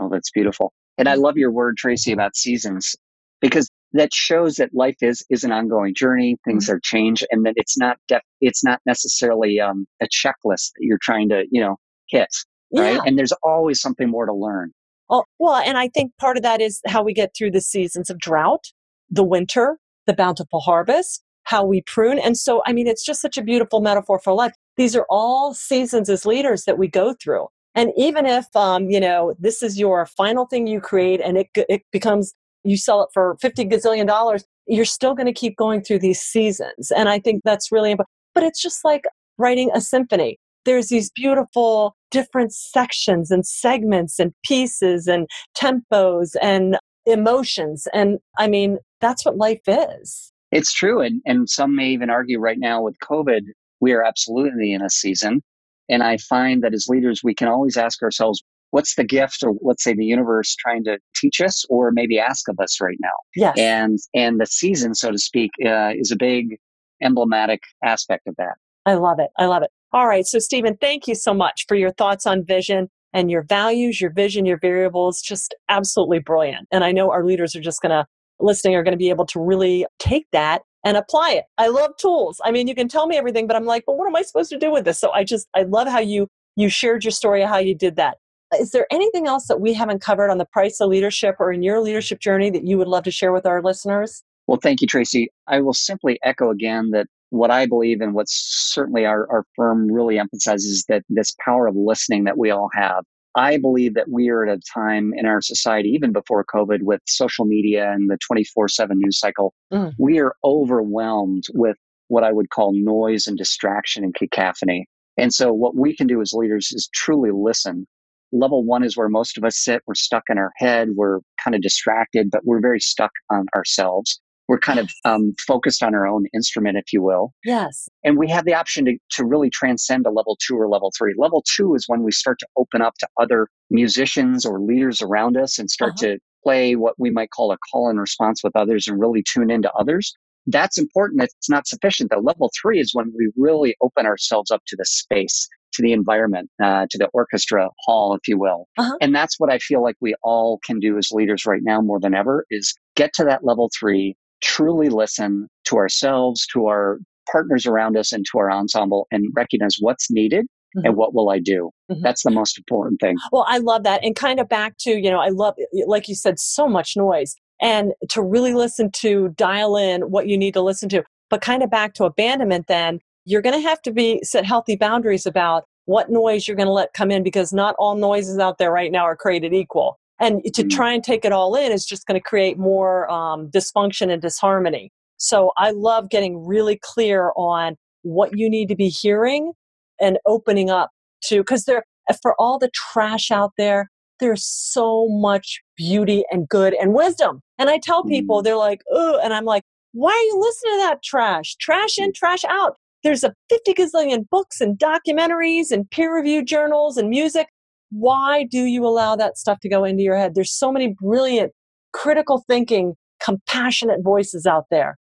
Oh, 0.00 0.08
that's 0.08 0.32
beautiful. 0.32 0.72
And 0.98 1.08
I 1.08 1.14
love 1.14 1.36
your 1.36 1.52
word, 1.52 1.76
Tracy, 1.76 2.10
about 2.10 2.34
seasons 2.34 2.96
because 3.40 3.68
that 3.92 4.12
shows 4.12 4.56
that 4.56 4.74
life 4.74 4.96
is 5.00 5.24
is 5.30 5.44
an 5.44 5.52
ongoing 5.52 5.94
journey. 5.94 6.38
Things 6.44 6.66
mm-hmm. 6.66 6.74
are 6.74 6.80
change, 6.80 7.22
and 7.30 7.46
that 7.46 7.54
it's 7.54 7.78
not 7.78 7.98
def- 8.08 8.22
it's 8.40 8.64
not 8.64 8.80
necessarily 8.84 9.60
um, 9.60 9.86
a 10.00 10.06
checklist 10.06 10.72
that 10.74 10.80
you're 10.80 10.98
trying 11.00 11.28
to 11.28 11.44
you 11.52 11.60
know 11.60 11.76
hit, 12.08 12.34
right? 12.74 12.94
Yeah. 12.94 13.02
And 13.06 13.16
there's 13.16 13.32
always 13.44 13.80
something 13.80 14.10
more 14.10 14.26
to 14.26 14.34
learn. 14.34 14.72
Well, 15.08 15.26
well, 15.38 15.56
and 15.56 15.76
I 15.76 15.88
think 15.88 16.12
part 16.18 16.36
of 16.36 16.42
that 16.42 16.60
is 16.60 16.80
how 16.86 17.02
we 17.02 17.12
get 17.12 17.32
through 17.36 17.50
the 17.50 17.60
seasons 17.60 18.08
of 18.10 18.18
drought, 18.18 18.66
the 19.10 19.24
winter, 19.24 19.78
the 20.06 20.14
bountiful 20.14 20.60
harvest, 20.60 21.22
how 21.44 21.64
we 21.64 21.82
prune, 21.82 22.18
and 22.18 22.36
so 22.36 22.62
I 22.66 22.72
mean, 22.72 22.86
it's 22.86 23.04
just 23.04 23.20
such 23.20 23.36
a 23.36 23.42
beautiful 23.42 23.80
metaphor 23.80 24.18
for 24.18 24.32
life. 24.32 24.52
These 24.76 24.96
are 24.96 25.06
all 25.10 25.54
seasons 25.54 26.08
as 26.08 26.24
leaders 26.24 26.64
that 26.64 26.78
we 26.78 26.88
go 26.88 27.14
through. 27.22 27.48
And 27.74 27.92
even 27.96 28.26
if, 28.26 28.54
um, 28.54 28.90
you 28.90 29.00
know, 29.00 29.34
this 29.38 29.62
is 29.62 29.78
your 29.78 30.06
final 30.06 30.46
thing 30.46 30.66
you 30.66 30.80
create 30.80 31.20
and 31.20 31.38
it, 31.38 31.48
it 31.54 31.82
becomes 31.90 32.34
you 32.64 32.76
sell 32.76 33.02
it 33.02 33.08
for 33.12 33.36
50 33.40 33.64
gazillion 33.66 34.06
dollars, 34.06 34.44
you're 34.66 34.84
still 34.84 35.14
going 35.14 35.26
to 35.26 35.32
keep 35.32 35.56
going 35.56 35.82
through 35.82 35.98
these 35.98 36.20
seasons. 36.20 36.92
And 36.94 37.08
I 37.08 37.18
think 37.18 37.42
that's 37.44 37.72
really 37.72 37.90
important. 37.90 38.10
But 38.34 38.44
it's 38.44 38.62
just 38.62 38.84
like 38.84 39.04
writing 39.38 39.70
a 39.74 39.80
symphony. 39.80 40.38
There's 40.64 40.88
these 40.88 41.10
beautiful 41.10 41.96
different 42.10 42.52
sections 42.52 43.30
and 43.30 43.46
segments 43.46 44.18
and 44.18 44.32
pieces 44.44 45.06
and 45.06 45.28
tempos 45.56 46.36
and 46.40 46.78
emotions. 47.06 47.88
And 47.92 48.18
I 48.38 48.48
mean, 48.48 48.78
that's 49.00 49.24
what 49.24 49.36
life 49.36 49.62
is. 49.66 50.32
It's 50.52 50.72
true. 50.72 51.00
And, 51.00 51.22
and 51.24 51.48
some 51.48 51.74
may 51.74 51.88
even 51.88 52.10
argue 52.10 52.38
right 52.38 52.58
now 52.58 52.82
with 52.82 52.96
COVID, 53.02 53.40
we 53.80 53.92
are 53.92 54.04
absolutely 54.04 54.72
in 54.72 54.82
a 54.82 54.90
season. 54.90 55.42
And 55.88 56.02
I 56.02 56.18
find 56.18 56.62
that 56.62 56.74
as 56.74 56.86
leaders, 56.88 57.22
we 57.24 57.34
can 57.34 57.48
always 57.48 57.76
ask 57.76 58.02
ourselves, 58.02 58.42
what's 58.72 58.94
the 58.96 59.04
gift 59.04 59.42
or 59.44 59.54
let's 59.62 59.84
say 59.84 59.94
the 59.94 60.04
universe 60.04 60.56
trying 60.56 60.82
to 60.82 60.98
teach 61.14 61.40
us 61.40 61.64
or 61.70 61.92
maybe 61.92 62.18
ask 62.18 62.48
of 62.48 62.58
us 62.58 62.80
right 62.80 62.96
now 63.00 63.12
yes. 63.36 63.54
and 63.58 63.98
and 64.14 64.40
the 64.40 64.46
season 64.46 64.94
so 64.94 65.12
to 65.12 65.18
speak 65.18 65.50
uh, 65.64 65.90
is 65.94 66.10
a 66.10 66.16
big 66.16 66.56
emblematic 67.02 67.62
aspect 67.84 68.26
of 68.26 68.34
that 68.36 68.54
i 68.86 68.94
love 68.94 69.18
it 69.18 69.28
i 69.38 69.44
love 69.44 69.62
it 69.62 69.70
all 69.92 70.08
right 70.08 70.26
so 70.26 70.38
stephen 70.38 70.76
thank 70.80 71.06
you 71.06 71.14
so 71.14 71.34
much 71.34 71.64
for 71.68 71.74
your 71.74 71.92
thoughts 71.92 72.26
on 72.26 72.44
vision 72.44 72.88
and 73.12 73.30
your 73.30 73.42
values 73.42 74.00
your 74.00 74.12
vision 74.12 74.46
your 74.46 74.58
variables 74.58 75.20
just 75.20 75.54
absolutely 75.68 76.18
brilliant 76.18 76.66
and 76.70 76.84
i 76.84 76.92
know 76.92 77.10
our 77.10 77.24
leaders 77.24 77.54
are 77.54 77.60
just 77.60 77.80
going 77.82 77.90
to 77.90 78.06
listening 78.40 78.74
are 78.74 78.82
going 78.82 78.92
to 78.92 78.98
be 78.98 79.10
able 79.10 79.26
to 79.26 79.40
really 79.40 79.86
take 79.98 80.26
that 80.32 80.62
and 80.84 80.96
apply 80.96 81.30
it. 81.32 81.44
I 81.58 81.68
love 81.68 81.92
tools. 81.96 82.40
I 82.44 82.50
mean, 82.50 82.66
you 82.66 82.74
can 82.74 82.88
tell 82.88 83.06
me 83.06 83.16
everything, 83.16 83.46
but 83.46 83.56
I'm 83.56 83.64
like, 83.64 83.84
but 83.86 83.96
what 83.96 84.06
am 84.06 84.16
I 84.16 84.22
supposed 84.22 84.50
to 84.50 84.58
do 84.58 84.70
with 84.70 84.84
this? 84.84 84.98
So 84.98 85.12
I 85.12 85.24
just, 85.24 85.48
I 85.54 85.62
love 85.62 85.88
how 85.88 86.00
you, 86.00 86.28
you 86.56 86.68
shared 86.68 87.04
your 87.04 87.12
story 87.12 87.42
how 87.42 87.58
you 87.58 87.74
did 87.74 87.96
that. 87.96 88.18
Is 88.58 88.72
there 88.72 88.86
anything 88.90 89.26
else 89.26 89.46
that 89.46 89.60
we 89.60 89.72
haven't 89.72 90.00
covered 90.02 90.30
on 90.30 90.38
the 90.38 90.44
price 90.44 90.80
of 90.80 90.90
leadership 90.90 91.36
or 91.38 91.52
in 91.52 91.62
your 91.62 91.80
leadership 91.80 92.20
journey 92.20 92.50
that 92.50 92.66
you 92.66 92.76
would 92.76 92.88
love 92.88 93.04
to 93.04 93.10
share 93.10 93.32
with 93.32 93.46
our 93.46 93.62
listeners? 93.62 94.22
Well, 94.46 94.58
thank 94.60 94.80
you, 94.82 94.86
Tracy. 94.86 95.30
I 95.46 95.60
will 95.60 95.72
simply 95.72 96.18
echo 96.22 96.50
again 96.50 96.90
that 96.90 97.06
what 97.32 97.50
I 97.50 97.66
believe 97.66 98.00
and 98.00 98.14
what 98.14 98.26
certainly 98.28 99.06
our, 99.06 99.26
our 99.30 99.44
firm 99.56 99.90
really 99.90 100.18
emphasizes 100.18 100.84
that 100.88 101.02
this 101.08 101.34
power 101.44 101.66
of 101.66 101.74
listening 101.76 102.24
that 102.24 102.38
we 102.38 102.50
all 102.50 102.68
have. 102.74 103.04
I 103.34 103.56
believe 103.56 103.94
that 103.94 104.10
we 104.10 104.28
are 104.28 104.46
at 104.46 104.58
a 104.58 104.60
time 104.74 105.12
in 105.16 105.24
our 105.24 105.40
society, 105.40 105.88
even 105.88 106.12
before 106.12 106.44
COVID, 106.44 106.82
with 106.82 107.00
social 107.06 107.46
media 107.46 107.90
and 107.90 108.10
the 108.10 108.18
24 108.26 108.68
7 108.68 108.98
news 108.98 109.18
cycle, 109.18 109.54
mm. 109.72 109.92
we 109.98 110.18
are 110.18 110.34
overwhelmed 110.44 111.44
with 111.54 111.76
what 112.08 112.24
I 112.24 112.32
would 112.32 112.50
call 112.50 112.72
noise 112.74 113.26
and 113.26 113.38
distraction 113.38 114.04
and 114.04 114.14
cacophony. 114.14 114.86
And 115.16 115.32
so, 115.32 115.52
what 115.52 115.74
we 115.74 115.96
can 115.96 116.06
do 116.06 116.20
as 116.20 116.34
leaders 116.34 116.70
is 116.72 116.90
truly 116.92 117.30
listen 117.32 117.86
level 118.32 118.64
one 118.64 118.82
is 118.82 118.96
where 118.96 119.08
most 119.08 119.38
of 119.38 119.44
us 119.44 119.62
sit. 119.62 119.82
We're 119.86 119.94
stuck 119.94 120.24
in 120.28 120.38
our 120.38 120.52
head. 120.56 120.90
We're 120.94 121.20
kind 121.42 121.54
of 121.54 121.62
distracted, 121.62 122.30
but 122.30 122.44
we're 122.44 122.60
very 122.60 122.80
stuck 122.80 123.12
on 123.30 123.46
ourselves. 123.54 124.20
We're 124.48 124.58
kind 124.58 124.78
of 124.78 124.90
um, 125.04 125.34
focused 125.46 125.82
on 125.82 125.94
our 125.94 126.06
own 126.06 126.24
instrument, 126.34 126.76
if 126.76 126.92
you 126.92 127.02
will. 127.02 127.32
Yes. 127.44 127.88
And 128.04 128.18
we 128.18 128.28
have 128.30 128.44
the 128.44 128.54
option 128.54 128.84
to, 128.86 128.96
to 129.12 129.24
really 129.24 129.50
transcend 129.50 130.06
a 130.06 130.10
level 130.10 130.36
two 130.44 130.56
or 130.56 130.68
level 130.68 130.92
three. 130.96 131.14
Level 131.16 131.44
two 131.56 131.74
is 131.74 131.84
when 131.86 132.02
we 132.02 132.12
start 132.12 132.38
to 132.40 132.46
open 132.56 132.82
up 132.82 132.94
to 132.98 133.08
other 133.20 133.48
musicians 133.70 134.44
or 134.44 134.60
leaders 134.60 135.00
around 135.00 135.36
us 135.36 135.58
and 135.58 135.70
start 135.70 135.92
uh-huh. 135.92 136.14
to 136.14 136.18
play 136.42 136.74
what 136.74 136.94
we 136.98 137.10
might 137.10 137.30
call 137.30 137.52
a 137.52 137.58
call 137.70 137.88
and 137.88 138.00
response 138.00 138.42
with 138.42 138.54
others 138.56 138.86
and 138.88 139.00
really 139.00 139.22
tune 139.22 139.50
into 139.50 139.72
others. 139.72 140.12
That's 140.46 140.76
important. 140.76 141.22
It's 141.22 141.48
not 141.48 141.68
sufficient. 141.68 142.10
The 142.10 142.18
level 142.18 142.50
three 142.60 142.80
is 142.80 142.90
when 142.92 143.12
we 143.16 143.30
really 143.36 143.76
open 143.80 144.06
ourselves 144.06 144.50
up 144.50 144.62
to 144.66 144.76
the 144.76 144.84
space 144.84 145.48
to 145.74 145.82
the 145.82 145.92
environment, 145.92 146.50
uh, 146.62 146.86
to 146.90 146.98
the 146.98 147.08
orchestra 147.12 147.68
hall, 147.80 148.14
if 148.14 148.28
you 148.28 148.38
will. 148.38 148.68
Uh-huh. 148.78 148.96
And 149.00 149.14
that's 149.14 149.38
what 149.38 149.50
I 149.50 149.58
feel 149.58 149.82
like 149.82 149.96
we 150.00 150.14
all 150.22 150.60
can 150.64 150.78
do 150.78 150.98
as 150.98 151.10
leaders 151.10 151.46
right 151.46 151.62
now 151.62 151.80
more 151.80 151.98
than 152.00 152.14
ever 152.14 152.44
is 152.50 152.74
get 152.94 153.12
to 153.14 153.24
that 153.24 153.44
level 153.44 153.70
three, 153.78 154.16
truly 154.42 154.88
listen 154.88 155.48
to 155.64 155.76
ourselves, 155.76 156.46
to 156.48 156.66
our 156.66 156.98
partners 157.30 157.66
around 157.66 157.96
us, 157.96 158.12
and 158.12 158.24
to 158.32 158.38
our 158.38 158.50
ensemble 158.50 159.06
and 159.10 159.26
recognize 159.34 159.76
what's 159.80 160.10
needed 160.10 160.46
Mm-hmm. 160.74 160.86
and 160.86 160.96
what 160.96 161.12
will 161.12 161.28
I 161.28 161.38
do? 161.38 161.70
Mm-hmm. 161.90 162.02
That's 162.02 162.22
the 162.22 162.30
most 162.30 162.56
important 162.56 162.98
thing. 162.98 163.18
Well, 163.30 163.44
I 163.46 163.58
love 163.58 163.82
that. 163.82 164.02
And 164.02 164.16
kind 164.16 164.40
of 164.40 164.48
back 164.48 164.78
to, 164.78 164.90
you 164.92 165.10
know, 165.10 165.20
I 165.20 165.28
love, 165.28 165.54
like 165.86 166.08
you 166.08 166.14
said, 166.14 166.38
so 166.38 166.66
much 166.66 166.96
noise 166.96 167.34
and 167.60 167.92
to 168.08 168.22
really 168.22 168.54
listen 168.54 168.90
to, 168.92 169.28
dial 169.36 169.76
in 169.76 170.10
what 170.10 170.28
you 170.28 170.38
need 170.38 170.54
to 170.54 170.62
listen 170.62 170.88
to. 170.88 171.04
But 171.28 171.42
kind 171.42 171.62
of 171.62 171.70
back 171.70 171.92
to 171.94 172.04
abandonment, 172.04 172.68
then 172.68 173.00
you're 173.26 173.42
going 173.42 173.60
to 173.60 173.68
have 173.68 173.82
to 173.82 173.92
be 173.92 174.20
set 174.22 174.46
healthy 174.46 174.76
boundaries 174.76 175.26
about 175.26 175.64
what 175.84 176.10
noise 176.10 176.48
you're 176.48 176.56
going 176.56 176.66
to 176.68 176.72
let 176.72 176.94
come 176.94 177.10
in 177.10 177.22
because 177.22 177.52
not 177.52 177.74
all 177.78 177.94
noises 177.94 178.38
out 178.38 178.56
there 178.56 178.72
right 178.72 178.90
now 178.90 179.04
are 179.04 179.16
created 179.16 179.52
equal. 179.52 179.98
And 180.22 180.42
to 180.44 180.62
mm-hmm. 180.62 180.68
try 180.68 180.92
and 180.92 181.02
take 181.02 181.24
it 181.24 181.32
all 181.32 181.56
in 181.56 181.72
is 181.72 181.84
just 181.84 182.06
going 182.06 182.18
to 182.18 182.22
create 182.22 182.56
more 182.56 183.10
um, 183.10 183.50
dysfunction 183.50 184.10
and 184.10 184.22
disharmony. 184.22 184.92
So 185.16 185.50
I 185.56 185.72
love 185.72 186.08
getting 186.10 186.46
really 186.46 186.78
clear 186.80 187.32
on 187.36 187.76
what 188.02 188.38
you 188.38 188.48
need 188.48 188.68
to 188.68 188.76
be 188.76 188.88
hearing 188.88 189.52
and 190.00 190.18
opening 190.24 190.70
up 190.70 190.90
to, 191.24 191.38
because 191.38 191.64
there, 191.64 191.84
for 192.22 192.34
all 192.40 192.58
the 192.58 192.70
trash 192.72 193.32
out 193.32 193.52
there, 193.58 193.90
there's 194.20 194.46
so 194.46 195.08
much 195.08 195.60
beauty 195.76 196.24
and 196.30 196.48
good 196.48 196.74
and 196.74 196.94
wisdom. 196.94 197.40
And 197.58 197.68
I 197.68 197.78
tell 197.78 198.04
people, 198.04 198.38
mm-hmm. 198.38 198.44
they're 198.44 198.56
like, 198.56 198.82
oh, 198.92 199.18
and 199.22 199.34
I'm 199.34 199.44
like, 199.44 199.64
why 199.92 200.10
are 200.10 200.34
you 200.34 200.40
listening 200.40 200.74
to 200.74 200.86
that 200.88 201.02
trash? 201.02 201.56
Trash 201.56 201.98
in, 201.98 202.12
trash 202.12 202.44
out. 202.44 202.76
There's 203.02 203.24
a 203.24 203.34
50 203.48 203.74
gazillion 203.74 204.28
books 204.30 204.60
and 204.60 204.78
documentaries 204.78 205.72
and 205.72 205.90
peer 205.90 206.14
reviewed 206.14 206.46
journals 206.46 206.96
and 206.96 207.10
music. 207.10 207.48
Why 207.92 208.44
do 208.44 208.64
you 208.64 208.86
allow 208.86 209.16
that 209.16 209.36
stuff 209.36 209.60
to 209.60 209.68
go 209.68 209.84
into 209.84 210.02
your 210.02 210.16
head? 210.16 210.34
There's 210.34 210.50
so 210.50 210.72
many 210.72 210.94
brilliant, 210.98 211.52
critical 211.92 212.42
thinking, 212.48 212.94
compassionate 213.22 214.02
voices 214.02 214.46
out 214.46 214.64
there. 214.70 214.96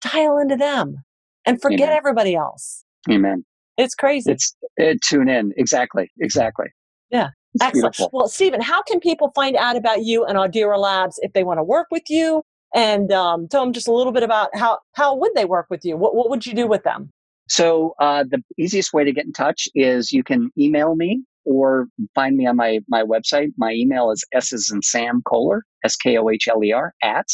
Dial 0.00 0.38
into 0.38 0.56
them 0.56 0.96
and 1.44 1.60
forget 1.60 1.88
Amen. 1.88 1.96
everybody 1.96 2.34
else. 2.34 2.84
Amen. 3.10 3.44
It's 3.76 3.94
crazy. 3.94 4.32
It's 4.32 4.56
it, 4.76 5.02
tune 5.02 5.28
in. 5.28 5.52
Exactly. 5.56 6.10
Exactly. 6.20 6.66
Yeah. 7.10 7.28
It's 7.54 7.62
Excellent. 7.62 7.96
Beautiful. 7.96 8.18
Well, 8.18 8.28
Stephen, 8.28 8.62
how 8.62 8.82
can 8.82 8.98
people 8.98 9.30
find 9.34 9.54
out 9.56 9.76
about 9.76 10.02
you 10.02 10.24
and 10.24 10.38
Audira 10.38 10.78
Labs 10.78 11.18
if 11.22 11.34
they 11.34 11.44
want 11.44 11.58
to 11.58 11.64
work 11.64 11.88
with 11.90 12.04
you? 12.08 12.42
And 12.74 13.12
um, 13.12 13.48
tell 13.48 13.62
them 13.62 13.74
just 13.74 13.86
a 13.86 13.92
little 13.92 14.12
bit 14.12 14.22
about 14.22 14.48
how 14.54 14.78
how 14.94 15.14
would 15.16 15.32
they 15.34 15.44
work 15.44 15.66
with 15.68 15.84
you? 15.84 15.98
What 15.98 16.14
what 16.14 16.30
would 16.30 16.46
you 16.46 16.54
do 16.54 16.66
with 16.66 16.82
them? 16.84 17.10
So 17.48 17.94
uh, 17.98 18.24
the 18.26 18.42
easiest 18.56 18.94
way 18.94 19.04
to 19.04 19.12
get 19.12 19.26
in 19.26 19.32
touch 19.32 19.68
is 19.74 20.10
you 20.10 20.24
can 20.24 20.50
email 20.58 20.94
me 20.94 21.22
or 21.44 21.86
find 22.14 22.36
me 22.36 22.46
on 22.46 22.56
my, 22.56 22.80
my 22.88 23.02
website. 23.02 23.48
My 23.56 23.72
email 23.72 24.10
is 24.10 24.24
S 24.32 24.52
as 24.52 24.70
in 24.72 24.82
Sam 24.82 25.22
Kohler, 25.26 25.62
S 25.84 25.96
K 25.96 26.16
O 26.18 26.28
H 26.28 26.48
L 26.48 26.62
E 26.64 26.72
R, 26.72 26.94
at 27.02 27.26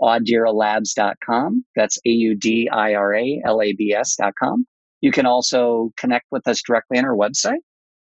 audiralabs.com. 0.00 1.64
That's 1.76 1.98
A 2.04 2.10
U 2.10 2.36
D 2.36 2.68
I 2.72 2.94
R 2.94 3.14
A 3.14 3.42
L 3.44 3.62
A 3.62 3.72
B 3.72 3.94
S.com. 3.94 4.66
You 5.00 5.12
can 5.12 5.26
also 5.26 5.90
connect 5.96 6.26
with 6.30 6.46
us 6.48 6.62
directly 6.66 6.98
on 6.98 7.04
our 7.04 7.16
website. 7.16 7.60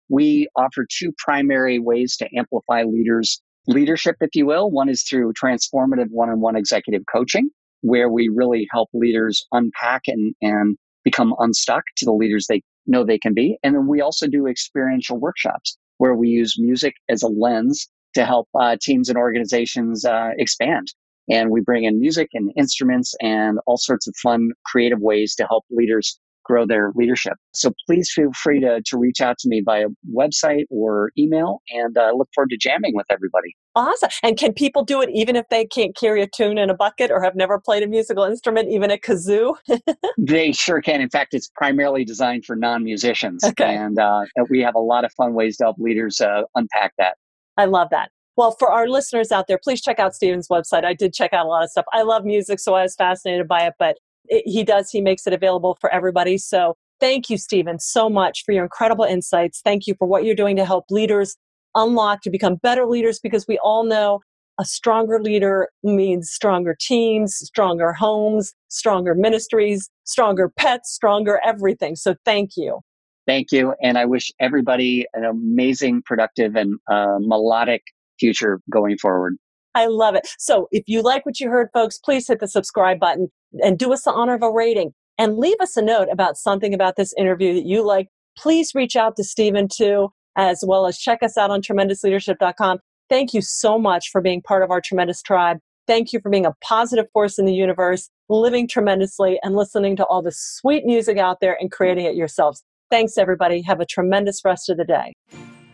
We 0.08 0.48
offer 0.56 0.86
two 0.90 1.12
primary 1.18 1.78
ways 1.78 2.16
to 2.16 2.28
amplify 2.36 2.84
leaders' 2.84 3.40
leadership, 3.66 4.16
if 4.20 4.30
you 4.34 4.46
will. 4.46 4.70
One 4.70 4.88
is 4.88 5.02
through 5.02 5.32
transformative 5.34 6.08
one 6.10 6.30
on 6.30 6.40
one 6.40 6.56
executive 6.56 7.02
coaching, 7.12 7.50
where 7.82 8.10
we 8.10 8.30
really 8.34 8.66
help 8.72 8.88
leaders 8.94 9.46
unpack 9.52 10.02
and, 10.06 10.34
and 10.40 10.76
become 11.04 11.34
unstuck 11.38 11.84
to 11.98 12.04
the 12.04 12.12
leaders 12.12 12.46
they 12.48 12.62
know 12.88 13.04
they 13.04 13.18
can 13.18 13.34
be. 13.34 13.58
And 13.62 13.74
then 13.74 13.86
we 13.86 14.00
also 14.00 14.26
do 14.26 14.46
experiential 14.46 15.18
workshops 15.18 15.76
where 15.98 16.14
we 16.14 16.28
use 16.28 16.56
music 16.58 16.94
as 17.08 17.22
a 17.22 17.28
lens 17.28 17.88
to 18.14 18.24
help 18.24 18.48
uh, 18.58 18.76
teams 18.80 19.08
and 19.08 19.18
organizations 19.18 20.04
uh, 20.04 20.30
expand. 20.38 20.88
And 21.30 21.50
we 21.50 21.60
bring 21.60 21.84
in 21.84 22.00
music 22.00 22.30
and 22.32 22.50
instruments 22.56 23.14
and 23.20 23.58
all 23.66 23.76
sorts 23.76 24.08
of 24.08 24.14
fun, 24.16 24.50
creative 24.64 25.00
ways 25.00 25.34
to 25.36 25.46
help 25.46 25.64
leaders 25.70 26.18
grow 26.48 26.66
their 26.66 26.92
leadership. 26.94 27.34
So 27.52 27.70
please 27.86 28.10
feel 28.12 28.30
free 28.32 28.60
to, 28.60 28.82
to 28.84 28.98
reach 28.98 29.20
out 29.20 29.38
to 29.40 29.48
me 29.48 29.62
via 29.64 29.86
website 30.12 30.64
or 30.70 31.12
email 31.18 31.60
and 31.70 31.96
uh, 31.96 32.12
look 32.14 32.28
forward 32.34 32.50
to 32.50 32.56
jamming 32.56 32.94
with 32.94 33.06
everybody. 33.10 33.54
Awesome. 33.76 34.08
And 34.22 34.36
can 34.36 34.52
people 34.54 34.84
do 34.84 35.00
it 35.02 35.10
even 35.12 35.36
if 35.36 35.44
they 35.50 35.66
can't 35.66 35.94
carry 35.94 36.22
a 36.22 36.26
tune 36.26 36.58
in 36.58 36.70
a 36.70 36.74
bucket 36.74 37.10
or 37.10 37.22
have 37.22 37.36
never 37.36 37.60
played 37.60 37.82
a 37.82 37.86
musical 37.86 38.24
instrument, 38.24 38.68
even 38.70 38.90
a 38.90 38.96
kazoo? 38.96 39.54
they 40.18 40.50
sure 40.52 40.80
can. 40.80 41.00
In 41.00 41.10
fact, 41.10 41.34
it's 41.34 41.48
primarily 41.54 42.04
designed 42.04 42.44
for 42.44 42.56
non 42.56 42.82
musicians. 42.82 43.44
Okay. 43.44 43.76
And 43.76 43.98
uh, 43.98 44.24
we 44.50 44.60
have 44.62 44.74
a 44.74 44.80
lot 44.80 45.04
of 45.04 45.12
fun 45.12 45.34
ways 45.34 45.58
to 45.58 45.64
help 45.64 45.76
leaders 45.78 46.20
uh, 46.20 46.42
unpack 46.54 46.94
that. 46.98 47.16
I 47.56 47.66
love 47.66 47.88
that. 47.90 48.10
Well, 48.36 48.54
for 48.56 48.70
our 48.70 48.88
listeners 48.88 49.32
out 49.32 49.48
there, 49.48 49.58
please 49.62 49.80
check 49.80 49.98
out 49.98 50.14
Stephen's 50.14 50.46
website. 50.46 50.84
I 50.84 50.94
did 50.94 51.12
check 51.12 51.32
out 51.32 51.44
a 51.44 51.48
lot 51.48 51.64
of 51.64 51.70
stuff. 51.70 51.86
I 51.92 52.02
love 52.02 52.24
music, 52.24 52.60
so 52.60 52.74
I 52.74 52.82
was 52.82 52.94
fascinated 52.94 53.48
by 53.48 53.66
it, 53.66 53.74
but 53.80 53.98
it, 54.28 54.42
he 54.46 54.64
does, 54.64 54.90
he 54.90 55.00
makes 55.00 55.26
it 55.26 55.32
available 55.32 55.76
for 55.80 55.92
everybody. 55.92 56.38
So 56.38 56.76
thank 57.00 57.30
you, 57.30 57.38
Stephen, 57.38 57.78
so 57.78 58.08
much 58.08 58.44
for 58.44 58.52
your 58.52 58.64
incredible 58.64 59.04
insights. 59.04 59.60
Thank 59.62 59.86
you 59.86 59.94
for 59.98 60.06
what 60.06 60.24
you're 60.24 60.34
doing 60.34 60.56
to 60.56 60.64
help 60.64 60.86
leaders 60.90 61.36
unlock 61.74 62.22
to 62.22 62.30
become 62.30 62.56
better 62.56 62.86
leaders 62.86 63.20
because 63.20 63.46
we 63.46 63.58
all 63.58 63.84
know 63.84 64.20
a 64.58 64.64
stronger 64.64 65.20
leader 65.20 65.68
means 65.84 66.30
stronger 66.30 66.76
teams, 66.78 67.36
stronger 67.36 67.92
homes, 67.92 68.54
stronger 68.68 69.14
ministries, 69.14 69.88
stronger 70.04 70.48
pets, 70.48 70.92
stronger 70.92 71.40
everything. 71.44 71.94
So 71.94 72.16
thank 72.24 72.50
you. 72.56 72.80
Thank 73.26 73.52
you. 73.52 73.74
And 73.82 73.98
I 73.98 74.04
wish 74.06 74.32
everybody 74.40 75.06
an 75.14 75.24
amazing, 75.24 76.02
productive, 76.04 76.56
and 76.56 76.78
uh, 76.90 77.18
melodic 77.20 77.82
future 78.18 78.60
going 78.70 78.98
forward. 78.98 79.36
I 79.74 79.86
love 79.86 80.16
it. 80.16 80.26
So 80.38 80.66
if 80.72 80.84
you 80.88 81.02
like 81.02 81.24
what 81.24 81.38
you 81.38 81.50
heard, 81.50 81.68
folks, 81.72 81.98
please 81.98 82.26
hit 82.26 82.40
the 82.40 82.48
subscribe 82.48 82.98
button 82.98 83.30
and 83.62 83.78
do 83.78 83.92
us 83.92 84.02
the 84.02 84.12
honor 84.12 84.34
of 84.34 84.42
a 84.42 84.50
rating 84.50 84.92
and 85.18 85.36
leave 85.38 85.56
us 85.60 85.76
a 85.76 85.82
note 85.82 86.08
about 86.10 86.36
something 86.36 86.72
about 86.72 86.96
this 86.96 87.12
interview 87.18 87.54
that 87.54 87.66
you 87.66 87.84
like. 87.84 88.08
Please 88.36 88.74
reach 88.74 88.96
out 88.96 89.16
to 89.16 89.24
Stephen 89.24 89.68
too, 89.68 90.10
as 90.36 90.62
well 90.66 90.86
as 90.86 90.98
check 90.98 91.22
us 91.22 91.36
out 91.36 91.50
on 91.50 91.60
tremendousleadership.com. 91.60 92.78
Thank 93.08 93.34
you 93.34 93.42
so 93.42 93.78
much 93.78 94.10
for 94.10 94.20
being 94.20 94.42
part 94.42 94.62
of 94.62 94.70
our 94.70 94.80
tremendous 94.80 95.22
tribe. 95.22 95.58
Thank 95.86 96.12
you 96.12 96.20
for 96.20 96.28
being 96.28 96.46
a 96.46 96.54
positive 96.62 97.06
force 97.12 97.38
in 97.38 97.46
the 97.46 97.54
universe, 97.54 98.10
living 98.28 98.68
tremendously, 98.68 99.40
and 99.42 99.56
listening 99.56 99.96
to 99.96 100.04
all 100.04 100.22
the 100.22 100.32
sweet 100.32 100.84
music 100.84 101.16
out 101.16 101.40
there 101.40 101.56
and 101.58 101.70
creating 101.72 102.04
it 102.04 102.14
yourselves. 102.14 102.62
Thanks, 102.90 103.16
everybody. 103.16 103.62
Have 103.62 103.80
a 103.80 103.86
tremendous 103.86 104.42
rest 104.44 104.68
of 104.68 104.76
the 104.76 104.84
day. 104.84 105.14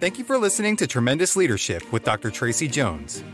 Thank 0.00 0.18
you 0.18 0.24
for 0.24 0.38
listening 0.38 0.76
to 0.76 0.86
Tremendous 0.86 1.34
Leadership 1.36 1.92
with 1.92 2.04
Dr. 2.04 2.30
Tracy 2.30 2.68
Jones. 2.68 3.24